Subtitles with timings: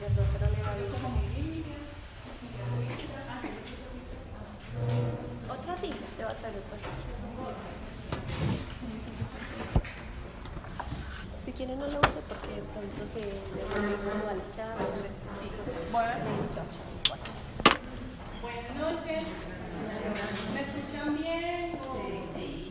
[0.00, 0.22] le va
[0.62, 1.88] a.
[5.54, 7.06] Otra silla, te voy a traer otra silla.
[11.44, 13.26] Si quieren no lo use porque de pronto se le
[13.64, 14.86] va a la charla.
[18.40, 19.24] Buenas noches.
[20.54, 21.78] ¿Me escuchan bien?
[21.80, 22.68] Sí, sí.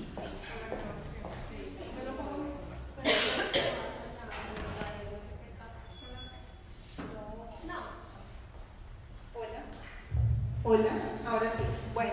[10.69, 11.63] Hola, ahora sí.
[11.94, 12.12] Bueno,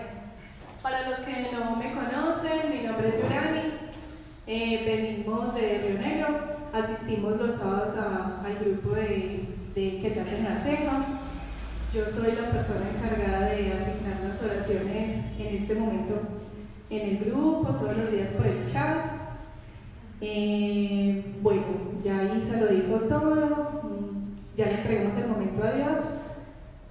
[0.81, 3.73] para los que no me conocen, mi nombre es Yurani,
[4.47, 6.27] eh, venimos de Río Negro,
[6.71, 9.43] asistimos los sábados al grupo de,
[9.75, 11.05] que se hace en la ceja.
[11.93, 16.21] Yo soy la persona encargada de asignar las oraciones en este momento
[16.89, 19.05] en el grupo, todos los días por el chat.
[20.21, 21.63] Eh, bueno,
[22.01, 23.81] ya Isa lo dijo todo,
[24.55, 25.99] ya le entregamos el momento a Dios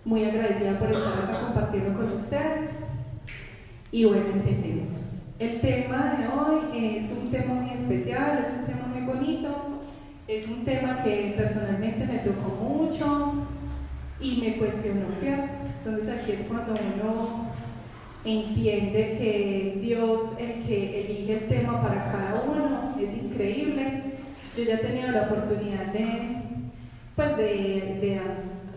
[0.05, 2.71] muy agradecida por estar acá compartiendo con ustedes.
[3.95, 5.05] Y bueno, empecemos.
[5.39, 9.49] El tema de hoy es un tema muy especial, es un tema muy bonito,
[10.27, 13.47] es un tema que personalmente me tocó mucho
[14.21, 15.55] y me cuestionó, ¿cierto?
[15.79, 17.53] Entonces aquí es cuando uno
[18.25, 24.03] entiende que es Dios el que elige el tema para cada uno, es increíble.
[24.57, 26.43] Yo ya he tenido la oportunidad de,
[27.15, 28.21] pues de,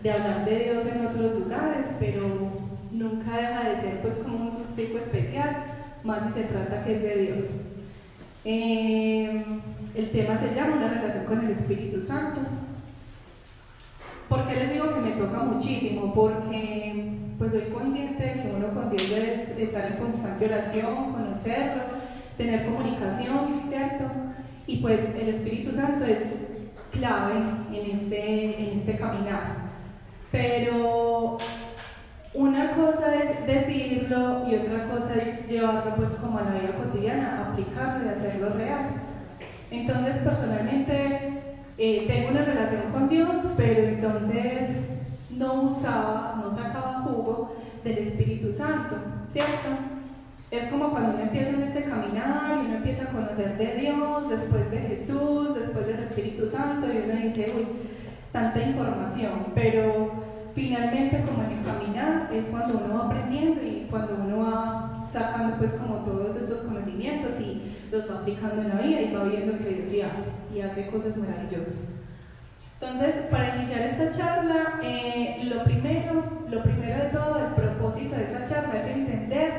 [0.00, 4.50] de hablar de Dios en otros lugares, pero nunca deja de ser pues como un
[4.50, 5.64] sustico especial,
[6.04, 7.44] más si se trata que es de Dios.
[8.44, 9.44] Eh,
[9.94, 12.40] el tema se llama una relación con el Espíritu Santo.
[14.28, 16.14] ¿Por qué les digo que me toca muchísimo?
[16.14, 21.82] Porque pues soy consciente de que uno con Dios debe estar en constante oración, conocerlo,
[22.36, 24.04] tener comunicación, ¿cierto?
[24.66, 26.48] Y pues el Espíritu Santo es
[26.92, 27.34] clave
[27.72, 29.68] en este, en este caminar.
[30.30, 31.38] Pero
[32.34, 37.48] una cosa es decirlo y otra cosa es llevarlo pues como a la vida cotidiana,
[37.50, 38.90] aplicarlo y hacerlo real.
[39.70, 41.42] Entonces personalmente
[41.78, 44.76] eh, tengo una relación con Dios, pero entonces
[45.30, 48.96] no usaba, no sacaba jugo del Espíritu Santo,
[49.32, 49.68] ¿cierto?
[50.50, 54.30] Es como cuando uno empieza en este caminar y uno empieza a conocer de Dios,
[54.30, 57.66] después de Jesús, después del Espíritu Santo, y uno dice, uy,
[58.32, 60.27] tanta información, pero
[60.58, 65.56] finalmente como en el caminar es cuando uno va aprendiendo y cuando uno va sacando
[65.56, 67.62] pues como todos esos conocimientos y
[67.92, 70.88] los va aplicando en la vida y va viendo que Dios sí hace y hace
[70.88, 71.94] cosas maravillosas.
[72.80, 78.24] Entonces, para iniciar esta charla, eh, lo, primero, lo primero de todo, el propósito de
[78.24, 79.52] esta charla es entender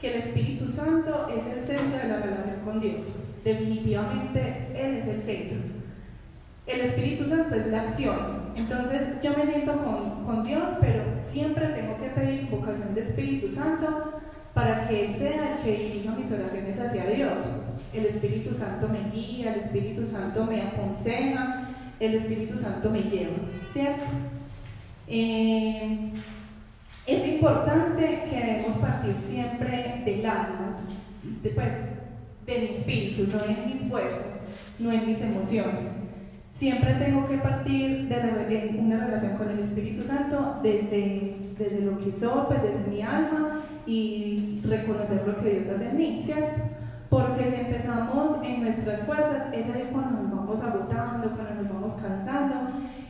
[0.00, 3.06] que el Espíritu Santo es el centro de la relación con Dios.
[3.44, 5.75] Definitivamente Él es el centro.
[6.66, 8.46] El Espíritu Santo es la acción.
[8.56, 9.72] Entonces yo me siento
[10.24, 14.20] con, Dios, pero siempre tengo que pedir invocación de Espíritu Santo
[14.52, 17.42] para que Él sea el que dirija mis oraciones hacia Dios.
[17.92, 21.68] El Espíritu Santo me guía, el Espíritu Santo me aconseja,
[22.00, 23.36] el Espíritu Santo me lleva,
[23.72, 24.04] ¿cierto?
[25.06, 26.10] Eh,
[27.06, 30.76] es importante que debemos partir siempre del alma,
[31.42, 31.76] de, pues,
[32.44, 34.40] de espíritu, no en mis fuerzas,
[34.78, 36.05] no en mis emociones.
[36.56, 42.10] Siempre tengo que partir de una relación con el Espíritu Santo desde, desde lo que
[42.10, 46.62] soy, pues desde mi alma y reconocer lo que Dios hace en mí, ¿cierto?
[47.10, 51.92] Porque si empezamos en nuestras fuerzas, es ahí cuando nos vamos agotando, cuando nos vamos
[52.00, 52.54] cansando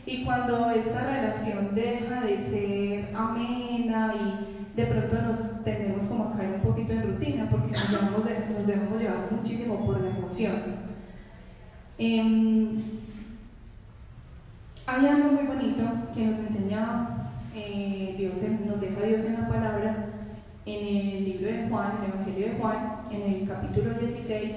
[0.05, 6.37] y cuando esta relación deja de ser amena y de pronto nos tenemos como a
[6.37, 10.87] caer un poquito en rutina porque nos dejamos, nos dejamos llevar muchísimo por la emoción.
[11.99, 12.96] Em,
[14.87, 15.83] hay algo muy bonito
[16.15, 17.09] que nos enseña
[17.55, 20.07] eh, Dios, nos deja Dios en la palabra
[20.65, 24.55] en el libro de Juan, en el Evangelio de Juan, en el capítulo 16,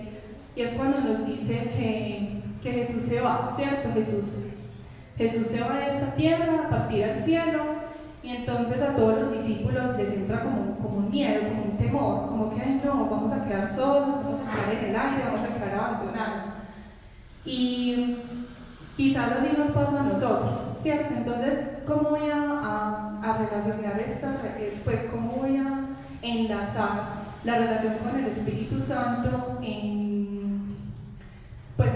[0.55, 3.89] y es cuando nos dice que, que Jesús se va, ¿cierto?
[3.93, 4.45] Jesús,
[5.17, 7.63] Jesús se va de esta tierra a partir al cielo,
[8.23, 12.27] y entonces a todos los discípulos les entra como, como un miedo, como un temor,
[12.27, 15.41] como que, ay, no, vamos a quedar solos, vamos a quedar en el aire, vamos
[15.41, 16.45] a quedar abandonados.
[17.45, 18.17] Y
[18.99, 21.13] quizás así nos pasa a nosotros, ¿cierto?
[21.15, 23.05] Entonces, ¿cómo voy a,
[23.39, 24.35] relacionar esta,
[24.83, 25.85] pues, cómo voy a
[26.21, 27.03] enlazar
[27.45, 30.75] la relación con el Espíritu Santo en,
[31.77, 31.91] pues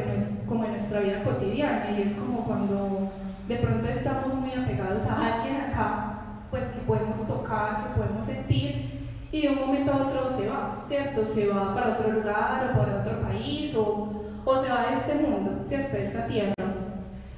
[0.48, 3.12] como en nuestra vida cotidiana y es como cuando
[3.50, 9.10] de pronto estamos muy apegados a alguien acá, pues que podemos tocar, que podemos sentir
[9.30, 11.26] y de un momento a otro se va, ¿cierto?
[11.26, 15.16] Se va para otro lugar o para otro país o, o se va de este
[15.16, 15.98] mundo, ¿cierto?
[15.98, 16.54] Esta tierra.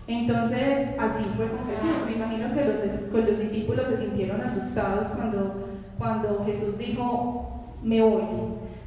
[0.08, 2.06] Entonces, así fue con.
[2.06, 5.66] Me imagino que los, los discípulos se sintieron asustados cuando
[5.98, 8.24] cuando Jesús dijo, me voy,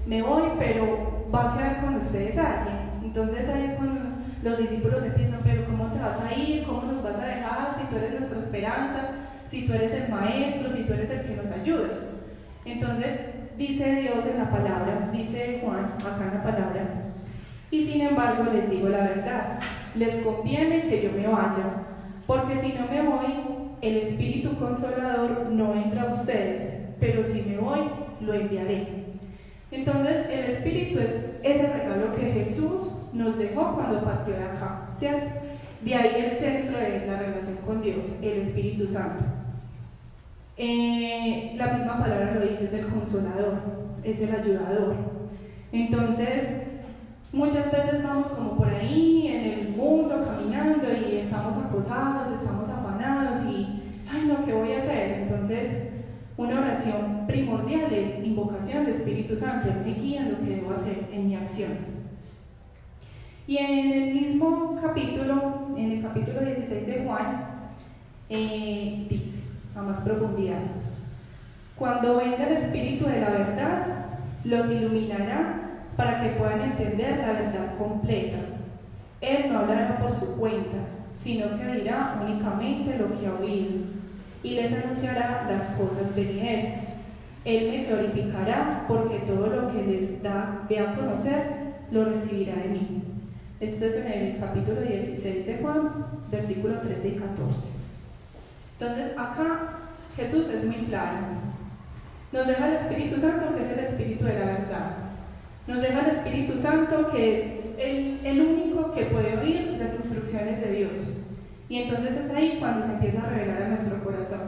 [0.07, 2.77] me voy, pero va a quedar con ustedes alguien.
[3.03, 4.01] Entonces ahí es cuando
[4.43, 6.65] los discípulos empiezan, pero ¿cómo te vas a ir?
[6.65, 7.75] ¿Cómo nos vas a dejar?
[7.79, 9.01] Si tú eres nuestra esperanza,
[9.49, 11.89] si tú eres el maestro, si tú eres el que nos ayuda.
[12.65, 13.21] Entonces
[13.57, 16.85] dice Dios en la palabra, dice Juan acá en la palabra,
[17.71, 19.59] y sin embargo les digo la verdad,
[19.99, 21.85] les conviene que yo me vaya,
[22.27, 23.35] porque si no me voy,
[23.81, 27.81] el Espíritu Consolador no entra a ustedes, pero si me voy,
[28.21, 28.87] lo enviaré.
[29.71, 35.31] Entonces, el Espíritu es ese regalo que Jesús nos dejó cuando partió de acá, ¿cierto?
[35.83, 39.25] De ahí el centro de la relación con Dios, el Espíritu Santo.
[40.57, 43.61] Eh, la misma palabra lo dice, es el consolador,
[44.03, 44.97] es el ayudador.
[45.71, 46.68] Entonces,
[47.33, 53.43] muchas veces vamos como por ahí en el mundo caminando y estamos acosados, estamos afanados
[53.45, 55.23] y, ay no, ¿qué voy a hacer?
[55.23, 55.89] Entonces,
[56.37, 60.73] una oración primordial es invocación del Espíritu Santo, Él me guía en lo que debo
[60.73, 61.99] hacer en mi acción.
[63.47, 67.47] Y en el mismo capítulo, en el capítulo 16 de Juan,
[68.31, 69.43] eh, dice,
[69.75, 70.61] a más profundidad,
[71.77, 73.87] cuando venga el Espíritu de la verdad,
[74.45, 75.58] los iluminará
[75.99, 78.39] para que puedan entender la verdad completa.
[79.21, 80.79] Él no hablará por su cuenta,
[81.17, 83.81] sino que dirá únicamente lo que ha oído
[84.45, 86.83] y les anunciará las cosas venideras.
[87.45, 92.69] Él me glorificará porque todo lo que les da de a conocer lo recibirá de
[92.69, 93.03] mí.
[93.59, 97.69] Esto es en el capítulo 16 de Juan, versículo 13 y 14.
[98.79, 99.71] Entonces, acá
[100.15, 101.17] Jesús es muy claro.
[102.31, 105.08] Nos deja el Espíritu Santo, que es el Espíritu de la verdad.
[105.69, 107.45] Nos deja el Espíritu Santo, que es
[107.77, 110.97] el, único que puede oír las instrucciones de Dios.
[111.69, 114.41] Y entonces es ahí cuando se empieza a revelar a nuestro corazón.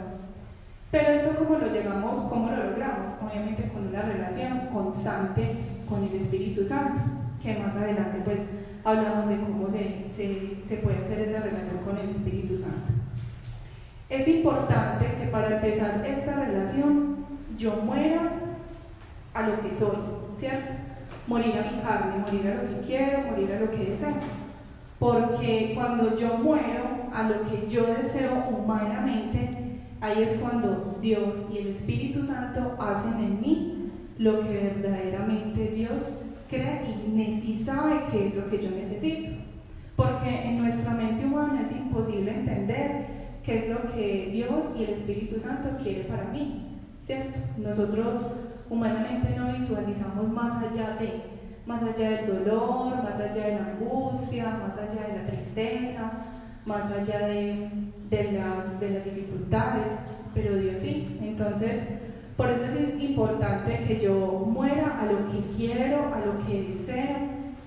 [0.90, 3.10] Pero esto cómo lo llegamos, cómo lo logramos?
[3.22, 7.02] Obviamente con una relación constante con el Espíritu Santo,
[7.42, 8.40] que más adelante pues
[8.82, 12.92] hablamos de cómo se, se, se puede hacer esa relación con el Espíritu Santo.
[14.08, 17.26] Es importante que para empezar esta relación
[17.58, 18.32] yo muera
[19.34, 19.98] a lo que soy,
[20.34, 20.79] ¿cierto?
[21.30, 24.14] Morir a mi carne, morir a lo que quiero, morir a lo que deseo.
[24.99, 26.82] Porque cuando yo muero
[27.14, 33.14] a lo que yo deseo humanamente, ahí es cuando Dios y el Espíritu Santo hacen
[33.20, 39.30] en mí lo que verdaderamente Dios cree y, sabe que es lo que yo necesito.
[39.94, 43.06] Porque en nuestra mente humana es imposible entender
[43.44, 47.38] qué es lo que Dios y el Espíritu Santo quiere para mí, ¿cierto?
[47.56, 48.34] Nosotros
[48.70, 54.58] humanamente no visualizamos más allá de más allá del dolor, más allá de la angustia,
[54.66, 56.10] más allá de la tristeza,
[56.64, 57.68] más allá de,
[58.10, 59.92] de, las dificultades,
[60.34, 61.18] pero Dios sí.
[61.22, 61.82] Entonces,
[62.36, 67.16] por eso es importante que yo muera a lo que quiero, a lo que deseo,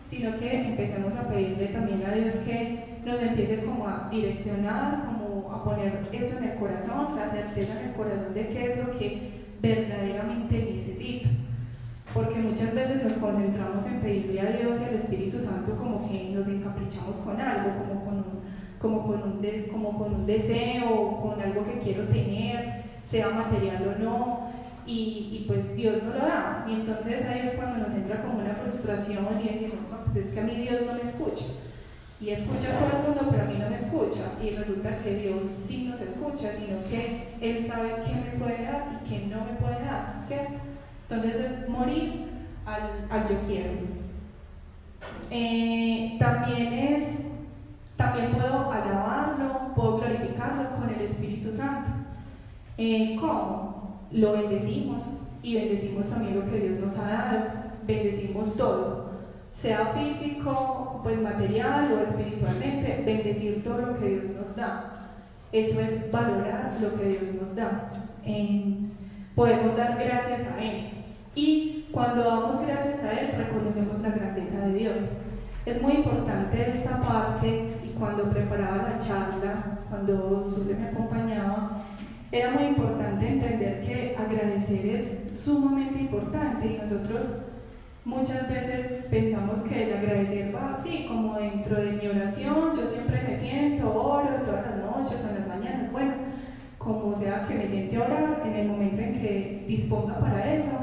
[0.08, 5.52] sino que empecemos a pedirle también a Dios que nos empiece como a direccionar, como
[5.52, 8.98] a poner eso en el corazón, la certeza en el corazón de qué es lo
[8.98, 11.30] que verdaderamente necesito
[12.14, 16.30] porque muchas veces nos concentramos en pedirle a Dios y al Espíritu Santo como que
[16.30, 18.44] nos encaprichamos con algo, como con un,
[18.80, 24.40] como con un, deseo, con algo que quiero tener, sea material o no,
[24.86, 26.68] y, y, pues Dios no lo da.
[26.70, 30.34] Y entonces ahí es cuando nos entra como una frustración y decimos, no, pues es
[30.34, 31.46] que a mí Dios no me escucha.
[32.24, 34.22] Y escucha a todo el mundo, pero a mí no me escucha.
[34.42, 39.02] Y resulta que Dios sí nos escucha, sino que Él sabe qué me puede dar
[39.04, 40.54] y qué no me puede dar, ¿cierto?
[41.10, 42.28] Entonces es morir
[42.66, 43.72] al, al yo quiero.
[45.32, 47.28] Eh, también es,
[47.98, 51.90] también puedo alabarlo, puedo glorificarlo con el Espíritu Santo.
[52.78, 54.08] Eh, ¿Cómo?
[54.12, 55.04] Lo bendecimos
[55.42, 57.46] y bendecimos también lo que Dios nos ha dado,
[57.86, 59.12] bendecimos todo,
[59.54, 64.94] sea físico, pues material o espiritualmente, bendecir todo lo que Dios nos da.
[65.52, 67.92] Eso es valorar lo que Dios nos da.
[69.36, 70.90] podemos dar gracias a Él.
[71.36, 75.02] Y cuando damos gracias a Él, reconocemos la grandeza de Dios.
[75.66, 81.84] Es muy importante esta parte y cuando preparaba la charla, cuando Sule me acompañaba,
[82.32, 87.44] era muy importante entender que agradecer es sumamente importante y nosotros
[88.06, 93.24] muchas veces pensamos que el agradecer va así, como dentro de mi oración, yo siempre
[93.28, 96.14] me siento, oro todas las noches o en las mañanas, bueno,
[96.78, 100.78] como sea que me siente orar en el momento en que disponga para eso.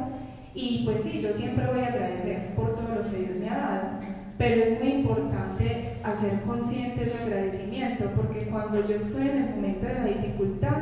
[0.54, 3.58] Y pues sí, yo siempre voy a agradecer por todo lo que Dios me ha
[3.58, 3.88] dado,
[4.36, 9.86] pero es muy importante hacer consciente de agradecimiento, porque cuando yo estoy en el momento
[9.86, 10.76] de la dificultad,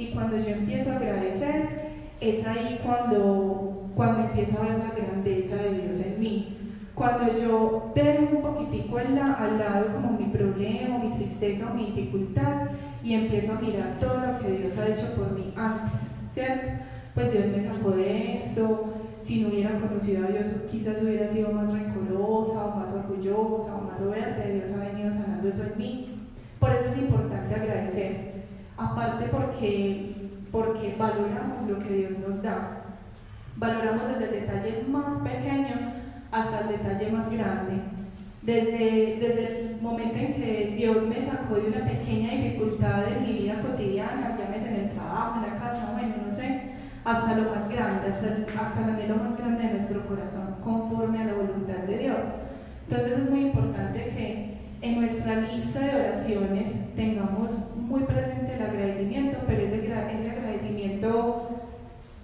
[0.00, 1.90] y cuando yo empiezo a agradecer,
[2.22, 3.69] es ahí cuando,
[4.00, 6.56] cuando empiezo a ver la grandeza de Dios en mí.
[6.94, 12.68] Cuando yo dejo un poquitico al, lado como mi problema, mi tristeza o mi dificultad
[13.04, 16.00] y empiezo a mirar todo lo que Dios ha hecho por mí antes,
[16.32, 16.82] ¿cierto?
[17.14, 21.52] Pues Dios me sacó de esto, si no hubiera conocido a Dios quizás hubiera sido
[21.52, 26.28] más rencorosa o más orgullosa o más soberbia, Dios ha venido sanando eso en mí.
[26.58, 28.44] Por eso es importante agradecer
[28.78, 30.14] aparte porque,
[30.50, 32.79] porque valoramos lo que Dios nos da.
[33.60, 35.92] Valoramos desde el detalle más pequeño
[36.32, 37.74] hasta el detalle más grande.
[38.40, 43.32] Desde, desde el momento en que Dios me sacó de una pequeña dificultad en mi
[43.34, 46.70] vida cotidiana, llámese en el trabajo, en la casa, bueno, no sé,
[47.04, 51.20] hasta lo más grande, hasta el, hasta el anhelo más grande de nuestro corazón, conforme
[51.20, 52.22] a la voluntad de Dios.
[52.88, 59.36] Entonces es muy importante que en nuestra lista de oraciones tengamos muy presente el agradecimiento,
[59.46, 61.50] pero ese, ese agradecimiento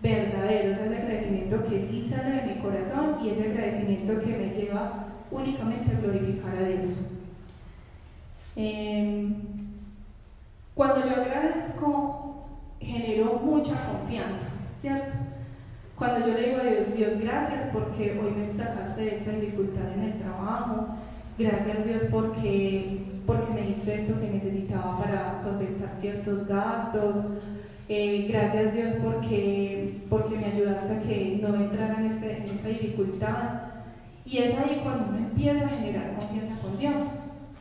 [0.02, 5.94] verdadero, ese agradecimiento que sale de mi corazón y ese agradecimiento que me lleva únicamente
[5.94, 7.10] a glorificar a Dios.
[8.56, 9.34] Em,
[10.74, 12.46] cuando yo agradezco,
[12.80, 14.48] genero mucha confianza,
[14.80, 15.14] ¿cierto?
[15.96, 19.92] Cuando yo le digo a Dios, Dios, gracias porque hoy me sacaste de esta dificultad
[19.94, 20.96] en el trabajo,
[21.38, 27.26] Gracias Dios porque, porque me diste esto que necesitaba para solventar ciertos gastos.
[27.90, 32.65] Eh, gracias Dios porque, porque me ayudaste a que no entrara en, este, en esta
[32.78, 33.62] dificultad.
[34.24, 37.02] Y es ahí cuando uno empieza a generar confianza con Dios.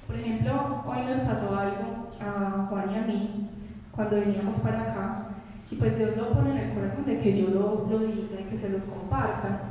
[0.07, 3.49] Por ejemplo, hoy nos pasó algo a Juan y a mí
[3.91, 5.27] cuando veníamos para acá.
[5.71, 8.49] Y pues Dios lo pone en el corazón de que yo lo, lo diga y
[8.49, 9.61] que se los comparta.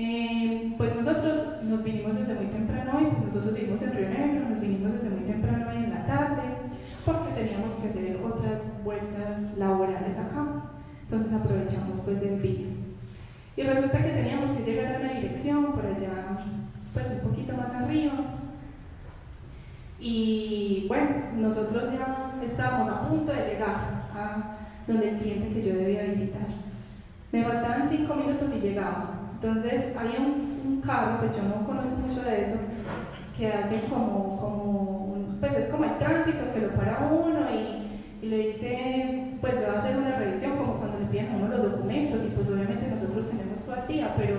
[0.00, 4.48] Eh, pues nosotros nos vinimos desde muy temprano hoy, pues nosotros vivimos en Río Negro,
[4.48, 6.42] nos vinimos desde muy temprano hoy en la tarde,
[7.04, 10.70] porque teníamos que hacer otras vueltas laborales acá.
[11.02, 12.77] Entonces aprovechamos pues del día.
[13.58, 16.44] Y resulta que teníamos que llegar a una dirección por allá,
[16.94, 18.12] pues un poquito más arriba.
[19.98, 25.74] Y bueno, nosotros ya estábamos a punto de llegar a donde el cliente que yo
[25.74, 26.46] debía visitar.
[27.32, 29.32] Me faltaban cinco minutos y llegaba.
[29.34, 32.60] Entonces había un, carro, pues yo no conozco mucho de eso,
[33.36, 38.48] que hace como, como pues es como el tránsito que lo para uno y, le
[38.48, 41.62] dice, pues le va a hacer una revisión como cuando le piden a uno los
[41.62, 42.88] documentos y pues obviamente
[43.82, 44.36] el día, pero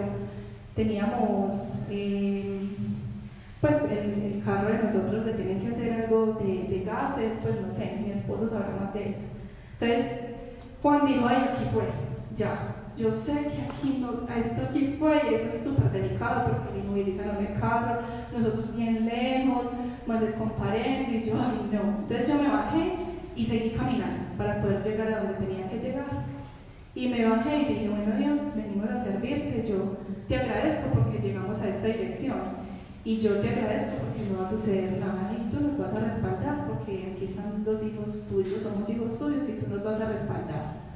[0.75, 2.59] teníamos, eh,
[3.61, 7.71] pues el, carro de nosotros le tienen que hacer algo de, de gases, pues no
[7.71, 9.25] sé, mi esposo sabrá más de eso.
[9.79, 10.21] Entonces,
[10.81, 11.83] Juan dijo, ay, aquí fue,
[12.35, 16.79] ya, yo sé que aquí no, esto aquí fue y eso es súper delicado porque
[16.79, 18.01] inmovilizaron el carro,
[18.35, 19.69] nosotros bien lejos,
[20.05, 21.99] más el comparendo y yo, ay no.
[22.01, 22.93] Entonces yo me bajé
[23.37, 26.18] y seguí caminando para poder llegar a donde tenía que llegar.
[26.99, 31.59] Y me bajé y dije, bueno Dios, venimos a servirte, yo te agradezco porque llegamos
[31.61, 32.39] a esta dirección.
[33.05, 35.99] Y yo te agradezco porque no va a suceder nada y tú nos vas a
[36.01, 40.09] respaldar porque aquí están dos hijos tuyos, somos hijos tuyos y tú nos vas a
[40.09, 40.89] respaldar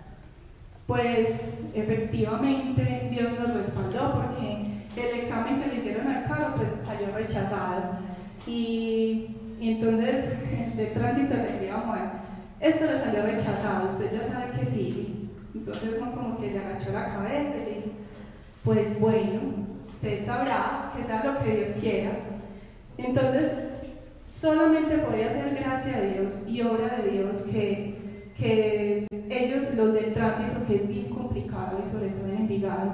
[0.87, 7.07] pues efectivamente Dios nos respaldó porque el examen que le hicieron al carro pues salió
[7.15, 7.97] rechazado.
[8.45, 12.11] Y, entonces el de tránsito le decía Juan,
[12.59, 15.22] esto le salió rechazado, usted ya sabe que sí.
[15.53, 17.89] Entonces Juan como que le agachó la cabeza y le dijo,
[18.63, 19.41] pues bueno,
[19.85, 22.11] usted sabrá que sea lo que Dios quiera.
[22.97, 23.51] Entonces,
[24.31, 30.13] solamente podía ser gracia de Dios y obra de Dios que, que ellos, los del
[30.13, 32.93] tránsito, que es bien complicado y sobre todo en Envigado,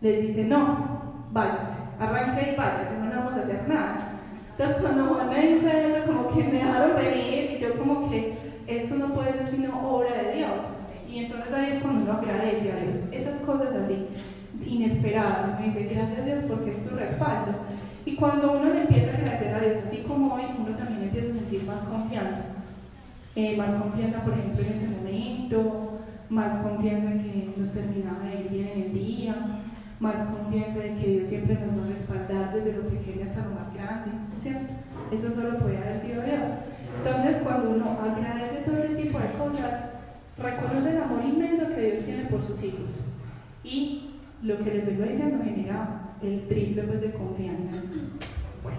[0.00, 4.12] les dicen, no, váyase, arranque y váyase, no vamos a hacer nada.
[4.52, 8.34] Entonces cuando Juan me dice eso, como que me dejaron venir y yo como que
[8.66, 10.64] esto no puede ser sino obra de Dios.
[11.10, 13.04] Y entonces ahí es cuando uno agradece a Dios.
[13.10, 14.06] Esas cosas así,
[14.66, 15.48] inesperadas.
[15.58, 17.52] Uno dice, gracias a Dios porque es tu respaldo.
[18.04, 21.30] Y cuando uno le empieza a agradecer a Dios, así como hoy, uno también empieza
[21.30, 22.44] a sentir más confianza.
[23.34, 28.40] Eh, más confianza, por ejemplo, en este momento, más confianza en que nos terminaba de
[28.40, 29.34] ir bien en el día,
[30.00, 33.54] más confianza en que Dios siempre nos va a respaldar desde lo pequeño hasta lo
[33.54, 34.10] más grande,
[34.42, 34.72] ¿cierto?
[35.12, 36.48] Eso solo puede haber sido Dios.
[36.98, 39.97] Entonces, cuando uno agradece todo ese tipo de cosas,
[40.38, 43.04] reconoce el amor inmenso que Dios tiene por sus hijos.
[43.64, 44.10] Y
[44.42, 47.70] lo que les vengo diciendo genera el triple pues, de confianza.
[48.62, 48.78] Bueno.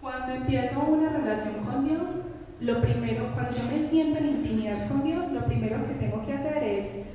[0.00, 2.26] Cuando empiezo una relación con Dios,
[2.60, 6.34] lo primero, cuando yo me siento en intimidad con Dios, lo primero que tengo que
[6.34, 7.06] hacer es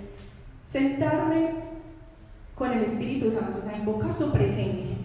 [0.66, 1.52] sentarme
[2.56, 4.98] con el Espíritu Santo, o sea, invocar su presencia,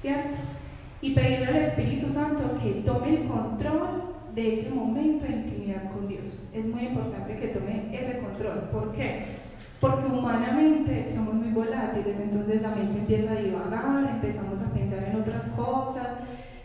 [0.00, 0.36] ¿cierto?
[1.00, 6.08] Y pedirle al Espíritu Santo que tome el control de ese momento de intimidad con
[6.08, 6.26] Dios.
[6.52, 8.68] Es muy importante que tome ese control.
[8.72, 9.38] ¿Por qué?
[9.80, 15.20] Porque humanamente somos muy volátiles, entonces la mente empieza a divagar, empezamos a pensar en
[15.20, 16.08] otras cosas,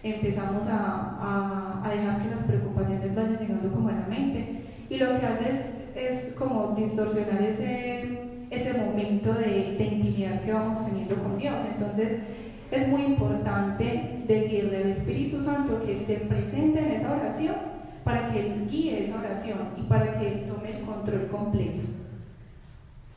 [0.02, 4.64] empezamos a, a, dejar que las preocupaciones vayan llegando como a la mente.
[4.90, 8.20] Y lo que hace es, es como distorsionar ese,
[8.50, 11.62] ese momento de, de intimidad que vamos teniendo con Dios.
[11.76, 12.20] Entonces,
[12.74, 17.56] es muy importante decirle al Espíritu Santo que esté presente en esa oración
[18.04, 21.84] para que Él guíe esa oración y para que Él tome el control completo.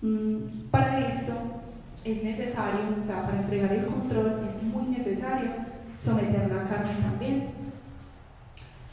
[0.03, 1.33] Mm, para esto
[2.05, 5.51] es necesario, o sea, para entregar el control es muy necesario
[5.99, 7.49] someter la carne también.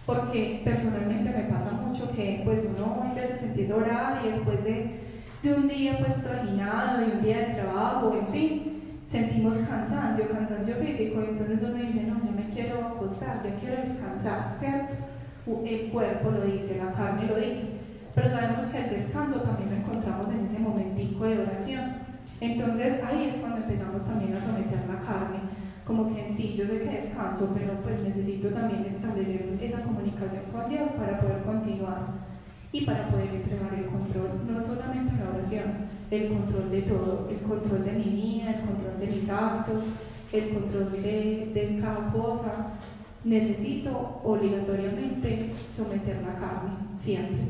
[0.05, 4.63] Porque personalmente me pasa mucho que pues uno a veces empieza a orar y después
[4.63, 4.99] de,
[5.43, 8.73] de un día pues trajinado y un día de trabajo, en fin,
[9.13, 13.75] sentimos cansancio, cansancio físico, y entonces uno dice, no, ya me quiero acostar, ya quiero
[13.83, 14.95] descansar, ¿cierto?
[15.63, 17.77] El cuerpo lo dice, la carne lo dice,
[18.15, 21.93] pero sabemos que el descanso también lo encontramos en ese momentico de oración.
[22.41, 25.41] Entonces ahí es cuando empezamos también a someter la carne,
[25.85, 30.45] como que en sí yo sé que descanso, pero pues necesito también establecer esa comunicación
[30.51, 32.22] con Dios para poder continuar
[32.73, 35.63] y para poder entregar el control, no solamente la oración,
[36.09, 39.83] el control de todo, el control de mi vida, el control de mis actos,
[40.31, 42.73] el control de, de cada cosa.
[43.23, 47.43] Necesito obligatoriamente someter la carne, siempre.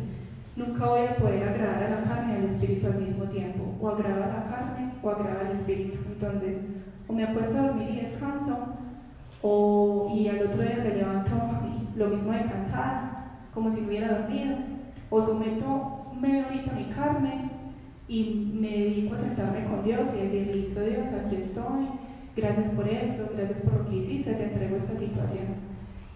[0.57, 3.89] Nunca voy a poder agradar a la carne y al espíritu al mismo tiempo, o
[3.89, 5.97] agrada a la carne o agrada al espíritu.
[6.11, 6.65] Entonces,
[7.07, 8.75] o me apuesto a dormir y descanso,
[9.41, 11.31] o, y al otro día me levanto
[11.95, 14.72] lo mismo de cansada, como si hubiera dormido,
[15.13, 17.51] o someto media horita mi carne
[18.07, 21.85] y me dedico a sentarme con Dios y decir, listo Dios, aquí estoy,
[22.35, 25.45] gracias por esto, gracias por lo que hiciste, te entrego esta situación.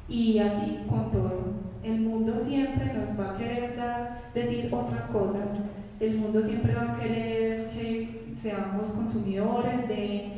[0.09, 1.57] Y así con todo.
[1.83, 5.51] El mundo siempre nos va a querer dar, decir otras cosas.
[5.99, 10.31] El mundo siempre va a querer que seamos consumidores de,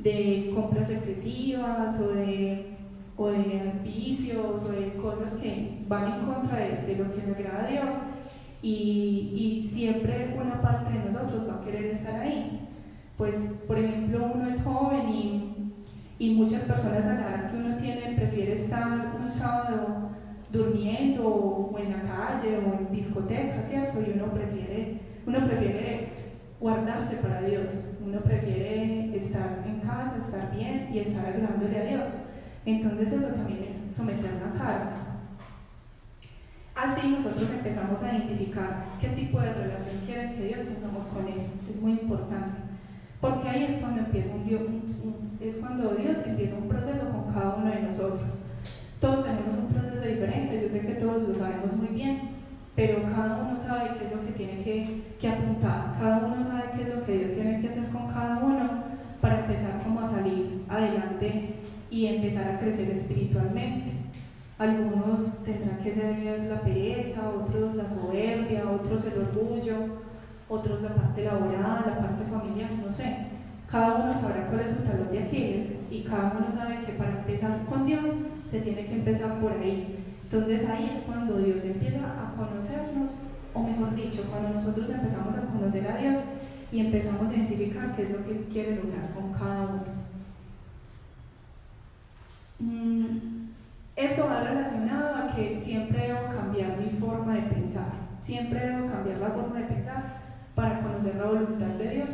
[0.00, 2.76] de compras excesivas o de
[3.20, 7.34] o de vicios o de cosas que van en contra de, de lo que le
[7.34, 7.94] agrada a Dios
[8.62, 12.68] y, y, siempre una parte de nosotros va a querer estar ahí.
[13.18, 15.72] Pues, por ejemplo, uno es joven y,
[16.18, 20.10] y muchas personas a la edad que uno tiene prefiere estar un sábado
[20.50, 24.00] durmiendo o en la calle o en discoteca, ¿cierto?
[24.00, 26.08] Y uno prefiere, uno prefiere
[26.58, 32.08] guardarse para Dios, uno prefiere estar en casa, estar bien y estar agradándole a Dios.
[32.66, 34.92] Entonces eso también es someter la carga.
[36.74, 41.46] Así nosotros empezamos a identificar qué tipo de relación quiere que Dios tengamos con Él.
[41.68, 42.58] Es muy importante.
[43.20, 44.62] Porque ahí es cuando empieza un Dios,
[45.40, 48.38] es cuando Dios empieza un proceso con cada uno de nosotros.
[48.98, 52.30] Todos tenemos un proceso diferente, yo sé que todos lo sabemos muy bien,
[52.74, 56.64] pero cada uno sabe qué es lo que tiene que, que apuntar, cada uno sabe
[56.76, 58.84] qué es lo que Dios tiene que hacer con cada uno
[59.20, 61.19] para empezar como a salir adelante
[61.90, 63.92] y empezar a crecer espiritualmente.
[64.58, 69.76] Algunos tendrán que ser la pereza, otros la soberbia, otros el orgullo,
[70.48, 73.16] otros la parte laboral, la parte familiar, no sé.
[73.70, 77.20] Cada uno sabrá cuál es su talón de Aquiles y cada uno sabe que para
[77.20, 78.10] empezar con Dios
[78.50, 79.96] se tiene que empezar por ahí.
[80.24, 83.12] Entonces ahí es cuando Dios empieza a conocernos
[83.54, 86.18] o mejor dicho, cuando nosotros empezamos a conocer a Dios
[86.72, 89.99] y empezamos a identificar qué es lo que Él quiere lograr con cada uno.
[92.60, 93.48] Mm,
[93.96, 97.92] esto va relacionado a que siempre debo cambiar mi forma de pensar,
[98.22, 100.20] siempre debo cambiar la forma de pensar
[100.54, 102.10] para conocer la voluntad de Dios,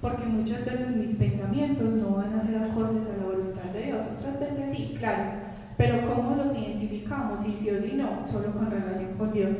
[0.00, 4.04] porque muchas veces mis pensamientos no van a ser acordes a la voluntad de Dios,
[4.18, 5.22] otras veces sí, claro,
[5.76, 7.40] pero ¿cómo los identificamos?
[7.40, 9.56] Si sí o si no, solo con relación con Dios.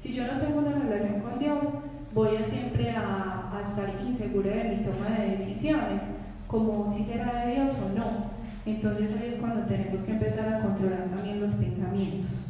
[0.00, 1.64] Si yo no tengo una relación con Dios,
[2.12, 6.02] voy a siempre a, a estar insegura de mi toma de decisiones,
[6.46, 8.29] como si será de Dios o no.
[8.66, 12.46] Entonces ahí es cuando tenemos que empezar a controlar también los pensamientos.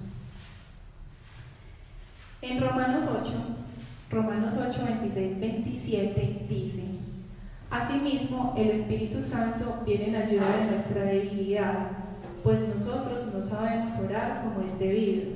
[2.42, 3.32] En Romanos 8,
[4.10, 6.84] Romanos 8, 26, 27 dice,
[7.70, 11.88] Asimismo, el Espíritu Santo viene en ayuda de nuestra debilidad,
[12.42, 15.30] pues nosotros no sabemos orar como es debido,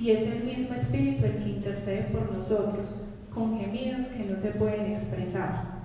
[0.00, 3.02] y es el mismo Espíritu el que intercede por nosotros,
[3.32, 5.78] con gemidos que no se pueden expresar.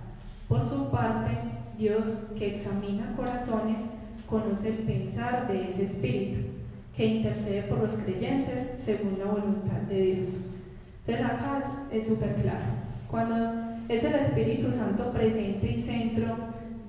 [0.47, 1.37] Por su parte,
[1.77, 3.81] Dios, que examina corazones,
[4.33, 6.39] conoce el pensar de ese Espíritu,
[6.97, 10.27] que intercede por los creyentes según la voluntad de Dios.
[11.05, 12.65] Entonces acá es súper claro.
[13.11, 13.35] Cuando
[13.89, 16.35] es el Espíritu Santo presente y centro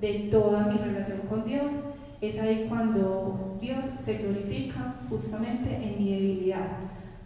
[0.01, 1.71] de toda mi relación con Dios,
[2.19, 6.77] es ahí cuando Dios se glorifica justamente en mi debilidad.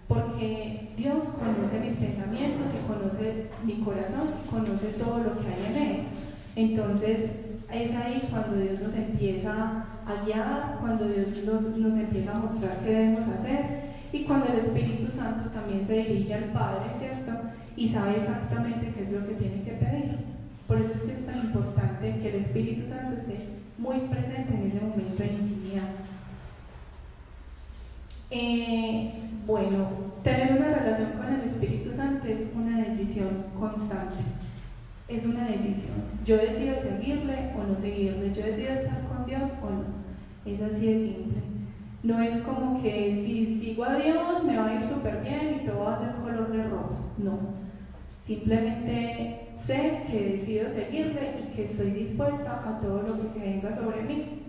[0.10, 5.72] Porque Dios conoce mis pensamientos y conoce mi corazón y conoce todo lo que hay
[5.72, 6.00] en él.
[6.58, 7.30] Entonces
[7.72, 12.80] es ahí cuando Dios nos empieza a guiar, cuando Dios nos, nos empieza a mostrar
[12.84, 17.32] qué debemos hacer y cuando el Espíritu Santo también se dirige al Padre, ¿cierto?
[17.76, 20.18] Y sabe exactamente qué es lo que tiene que pedir.
[20.68, 24.68] Por eso es que es tan importante que el Espíritu Santo esté muy presente en
[24.68, 25.90] ese momento de intimidad.
[28.32, 29.14] Eh,
[29.46, 29.88] bueno,
[30.24, 34.18] tener una relación con el Espíritu Santo es una decisión constante.
[35.08, 35.96] Es una decisión.
[36.26, 38.34] Yo decido seguirle o no seguirle.
[38.34, 39.99] Yo decido estar con Dios o no.
[40.46, 41.42] Es así de simple.
[42.02, 45.66] No es como que si sigo a Dios me va a ir súper bien y
[45.66, 47.00] todo va a ser color de rosa.
[47.18, 47.38] No.
[48.22, 53.76] Simplemente sé que decido seguirle y que estoy dispuesta a todo lo que se venga
[53.76, 54.40] sobre mí.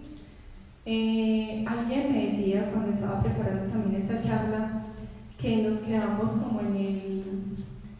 [0.87, 4.87] Eh, alguien me decía cuando estaba preparando también esta charla
[5.39, 7.25] que nos quedamos como en el,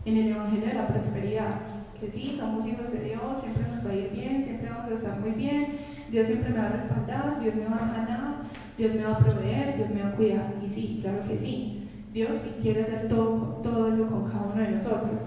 [0.05, 1.61] en el Evangelio de la Prosperidad,
[1.99, 4.95] que sí, somos hijos de Dios, siempre nos va a ir bien, siempre vamos a
[4.95, 5.69] estar muy bien,
[6.11, 8.35] Dios siempre me va a respaldar, Dios me va a sanar,
[8.77, 10.55] Dios me va a proveer, Dios me va a cuidar.
[10.65, 14.73] Y sí, claro que sí, Dios quiere hacer todo, todo eso con cada uno de
[14.73, 15.23] nosotros.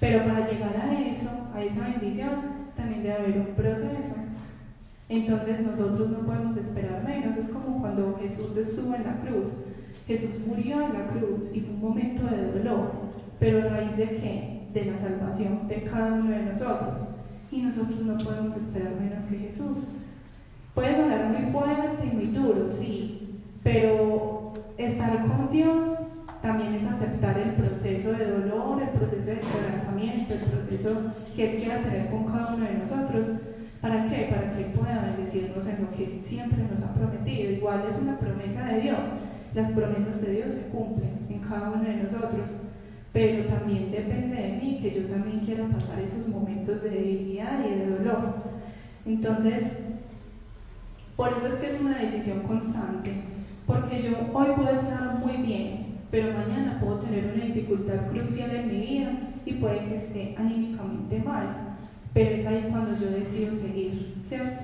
[0.00, 2.30] Pero para llegar a eso, a esa bendición,
[2.76, 4.16] también debe haber un proceso.
[5.08, 7.36] Entonces nosotros no podemos esperar menos.
[7.36, 9.58] Es como cuando Jesús estuvo en la cruz.
[10.06, 12.92] Jesús murió en la cruz y fue un momento de dolor.
[13.38, 14.62] Pero a raíz de qué?
[14.72, 16.98] De la salvación de cada uno de nosotros.
[17.50, 19.88] Y nosotros no podemos esperar menos que Jesús.
[20.76, 23.40] Puede sonar muy fuerte y muy duro, sí.
[23.62, 25.86] Pero estar con Dios
[26.42, 31.56] también es aceptar el proceso de dolor, el proceso de quebrantamiento, el proceso que Él
[31.62, 33.26] quiera tener con cada uno de nosotros.
[33.80, 34.28] ¿Para qué?
[34.30, 37.52] Para que Él pueda bendecirnos en lo que siempre nos ha prometido.
[37.52, 39.06] Igual es una promesa de Dios.
[39.54, 42.52] Las promesas de Dios se cumplen en cada uno de nosotros.
[43.14, 47.78] Pero también depende de mí que yo también quiera pasar esos momentos de debilidad y
[47.78, 48.34] de dolor.
[49.06, 49.85] Entonces,
[51.16, 53.12] por eso es que es una decisión constante.
[53.66, 58.68] Porque yo hoy puedo estar muy bien, pero mañana puedo tener una dificultad crucial en
[58.68, 59.12] mi vida
[59.44, 61.76] y puede que esté anímicamente mal.
[62.12, 64.62] Pero es ahí cuando yo decido seguir, ¿cierto?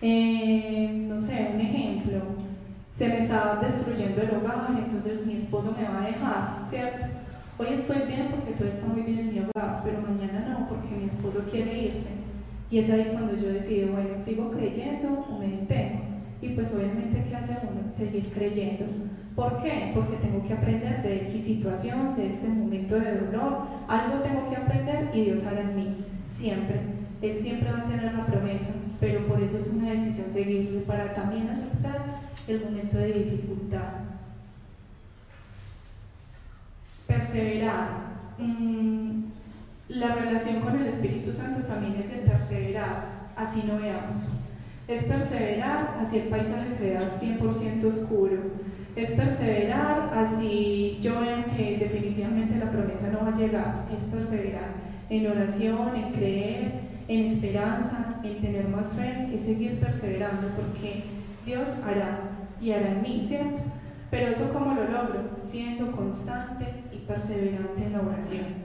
[0.00, 2.20] Eh, no sé, un ejemplo.
[2.92, 7.06] Se me estaba destruyendo el hogar, entonces mi esposo me va a dejar, ¿cierto?
[7.58, 10.94] Hoy estoy bien porque todo está muy bien en mi hogar, pero mañana no porque
[10.94, 12.10] mi esposo quiere irse.
[12.70, 16.00] Y es ahí cuando yo decido, bueno, sigo creyendo o me detengo.
[16.42, 17.90] Y pues obviamente, ¿qué hace uno?
[17.90, 18.84] Seguir creyendo
[19.34, 19.90] ¿Por qué?
[19.94, 23.66] Porque tengo que aprender de X situación, de este momento de dolor.
[23.88, 26.80] Algo tengo que aprender y Dios hará en mí, siempre.
[27.20, 31.14] Él siempre va a tener la promesa, pero por eso es una decisión seguirle para
[31.14, 34.04] también aceptar el momento de dificultad.
[37.08, 38.04] Perseverar.
[38.38, 39.24] Mm,
[39.88, 42.43] la relación con el Espíritu Santo también es el perseverar,
[43.36, 44.28] así no veamos.
[44.86, 48.64] Es perseverar así el paisaje sea 100% oscuro
[48.96, 54.68] es perseverar, así yo veo que definitivamente la promesa no va a llegar, es perseverar
[55.10, 56.72] en oración, en creer,
[57.08, 61.04] en esperanza, en tener más fe, es seguir perseverando porque
[61.44, 62.20] Dios hará
[62.60, 63.62] y hará en mí, ¿cierto?
[64.10, 65.38] Pero eso cómo lo logro?
[65.44, 68.63] Siendo constante y perseverante en la oración.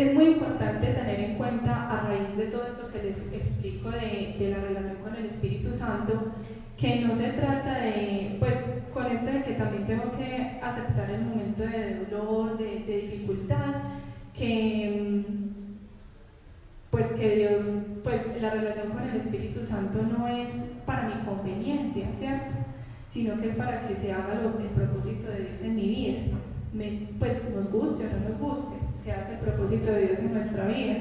[0.00, 4.34] Es muy importante tener en cuenta, a raíz de todo esto que les explico de,
[4.38, 6.32] de, la relación con el Espíritu Santo,
[6.78, 8.54] que no se trata de, pues
[8.94, 13.74] con esto de que también tengo que aceptar el momento de dolor, de, de dificultad,
[14.32, 15.22] que
[16.90, 17.66] pues que Dios,
[18.02, 22.54] pues la relación con el Espíritu Santo no es para mi conveniencia, ¿cierto?
[23.10, 26.20] Sino que es para que se haga lo, el propósito de Dios en mi vida.
[26.72, 30.34] Me, pues nos guste o no nos guste, se hace el propósito de Dios en
[30.34, 30.96] nuestra vida.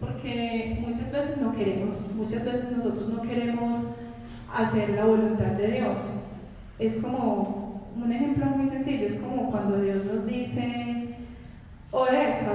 [0.00, 3.76] Porque muchas veces no queremos, muchas veces nosotros no queremos
[4.54, 5.98] hacer la voluntad de Dios.
[6.78, 11.16] Es como un ejemplo muy sencillo, es como cuando Dios nos dice,
[11.92, 12.06] o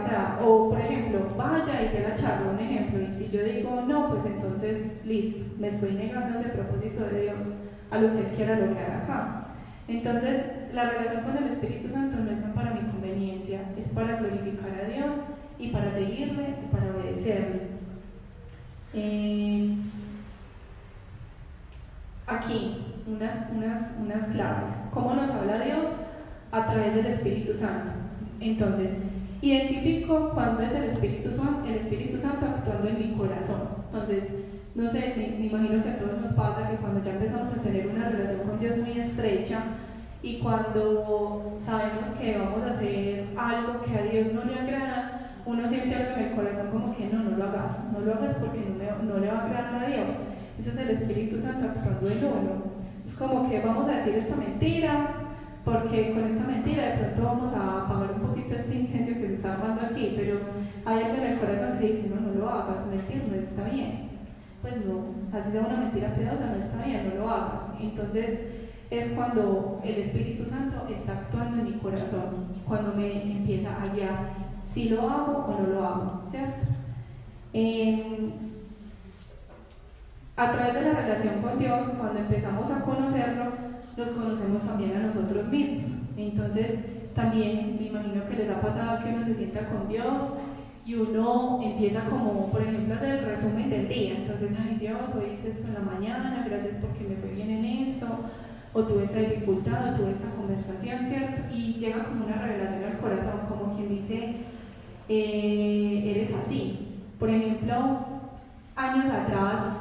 [0.07, 3.83] sea, o por ejemplo, vaya y ve la charla, un ejemplo, y si yo digo
[3.87, 7.43] no, pues entonces, listo, me estoy negando ese propósito de Dios,
[7.91, 9.47] a lo que Él quiera lograr acá.
[9.87, 14.71] Entonces, la relación con el Espíritu Santo no es para mi conveniencia, es para glorificar
[14.83, 15.15] a Dios
[15.57, 17.61] y para seguirle y para obedecerle.
[18.93, 19.77] Eh,
[22.27, 24.71] aquí, unas, unas, unas claves.
[24.93, 25.87] ¿Cómo nos habla Dios?
[26.51, 27.91] A través del Espíritu Santo.
[28.41, 28.91] Entonces,
[29.45, 31.29] Identifico cuando es el Espíritu,
[31.67, 33.67] el Espíritu Santo actuando en mi corazón.
[33.91, 34.29] Entonces,
[34.73, 37.87] no sé, me, imagino que a todos nos pasa que cuando ya empezamos a tener
[37.87, 39.61] una relación con Dios muy estrecha
[40.25, 45.69] y cuando sabemos que vamos a hacer algo que a Dios no le agrada, uno
[45.69, 48.61] siente algo en el corazón como que no, no lo hagas, no lo hagas porque
[48.65, 50.13] no, no le va a agradar a Dios.
[50.57, 52.63] Eso es el Espíritu Santo actuando en uno.
[53.05, 55.09] Es como que vamos a decir esta mentira,
[55.63, 59.33] porque con esta mentira de pronto vamos a apagar un poquito este incendio que se
[59.35, 60.39] está armando aquí, pero
[60.85, 64.09] hay algo en el corazón que dice, no, no lo hagas, mentir no está bien.
[64.63, 67.75] Pues no, así sea una mentira piadosa, no está bien, no lo hagas.
[67.79, 68.54] Entonces
[68.89, 74.33] es cuando el Espíritu Santo está actuando en mi corazón, cuando me empieza a guiar
[74.63, 76.65] si lo hago o no lo hago, ¿cierto?
[80.37, 83.45] a través de la relación con Dios, cuando empezamos a conocerlo,
[83.95, 85.91] nos conocemos también a nosotros mismos.
[86.17, 86.79] Entonces,
[87.15, 90.33] también me imagino que les ha pasado que uno se sienta con Dios
[90.85, 94.17] y uno empieza como, por ejemplo, a hacer el resumen del día.
[94.17, 97.65] Entonces, ay Dios, hoy hice esto en la mañana, gracias porque me fue bien en
[97.87, 98.07] esto,
[98.75, 101.43] o tuve esta dificultad, o tuve esta conversación, ¿cierto?
[101.49, 104.35] Y llega como una revelación al corazón, como quien dice,
[105.07, 106.99] eh, eres así.
[107.17, 107.99] Por ejemplo,
[108.75, 109.77] años atrás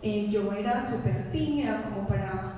[0.00, 2.54] eh, yo era súper tímida como para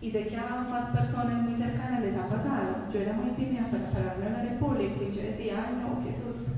[0.00, 2.90] y sé que a más personas muy cercanas les ha pasado.
[2.92, 6.12] Yo era muy tímida para pararme hablar en público y yo decía, ay no, qué
[6.12, 6.50] susto,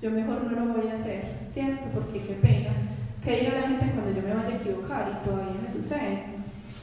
[0.00, 1.84] yo mejor no lo voy a hacer, ¿cierto?
[1.92, 2.70] Porque qué pena.
[3.22, 5.20] ¿Qué dirá la gente cuando yo me vaya a equivocar?
[5.20, 6.31] Y todavía me sucede.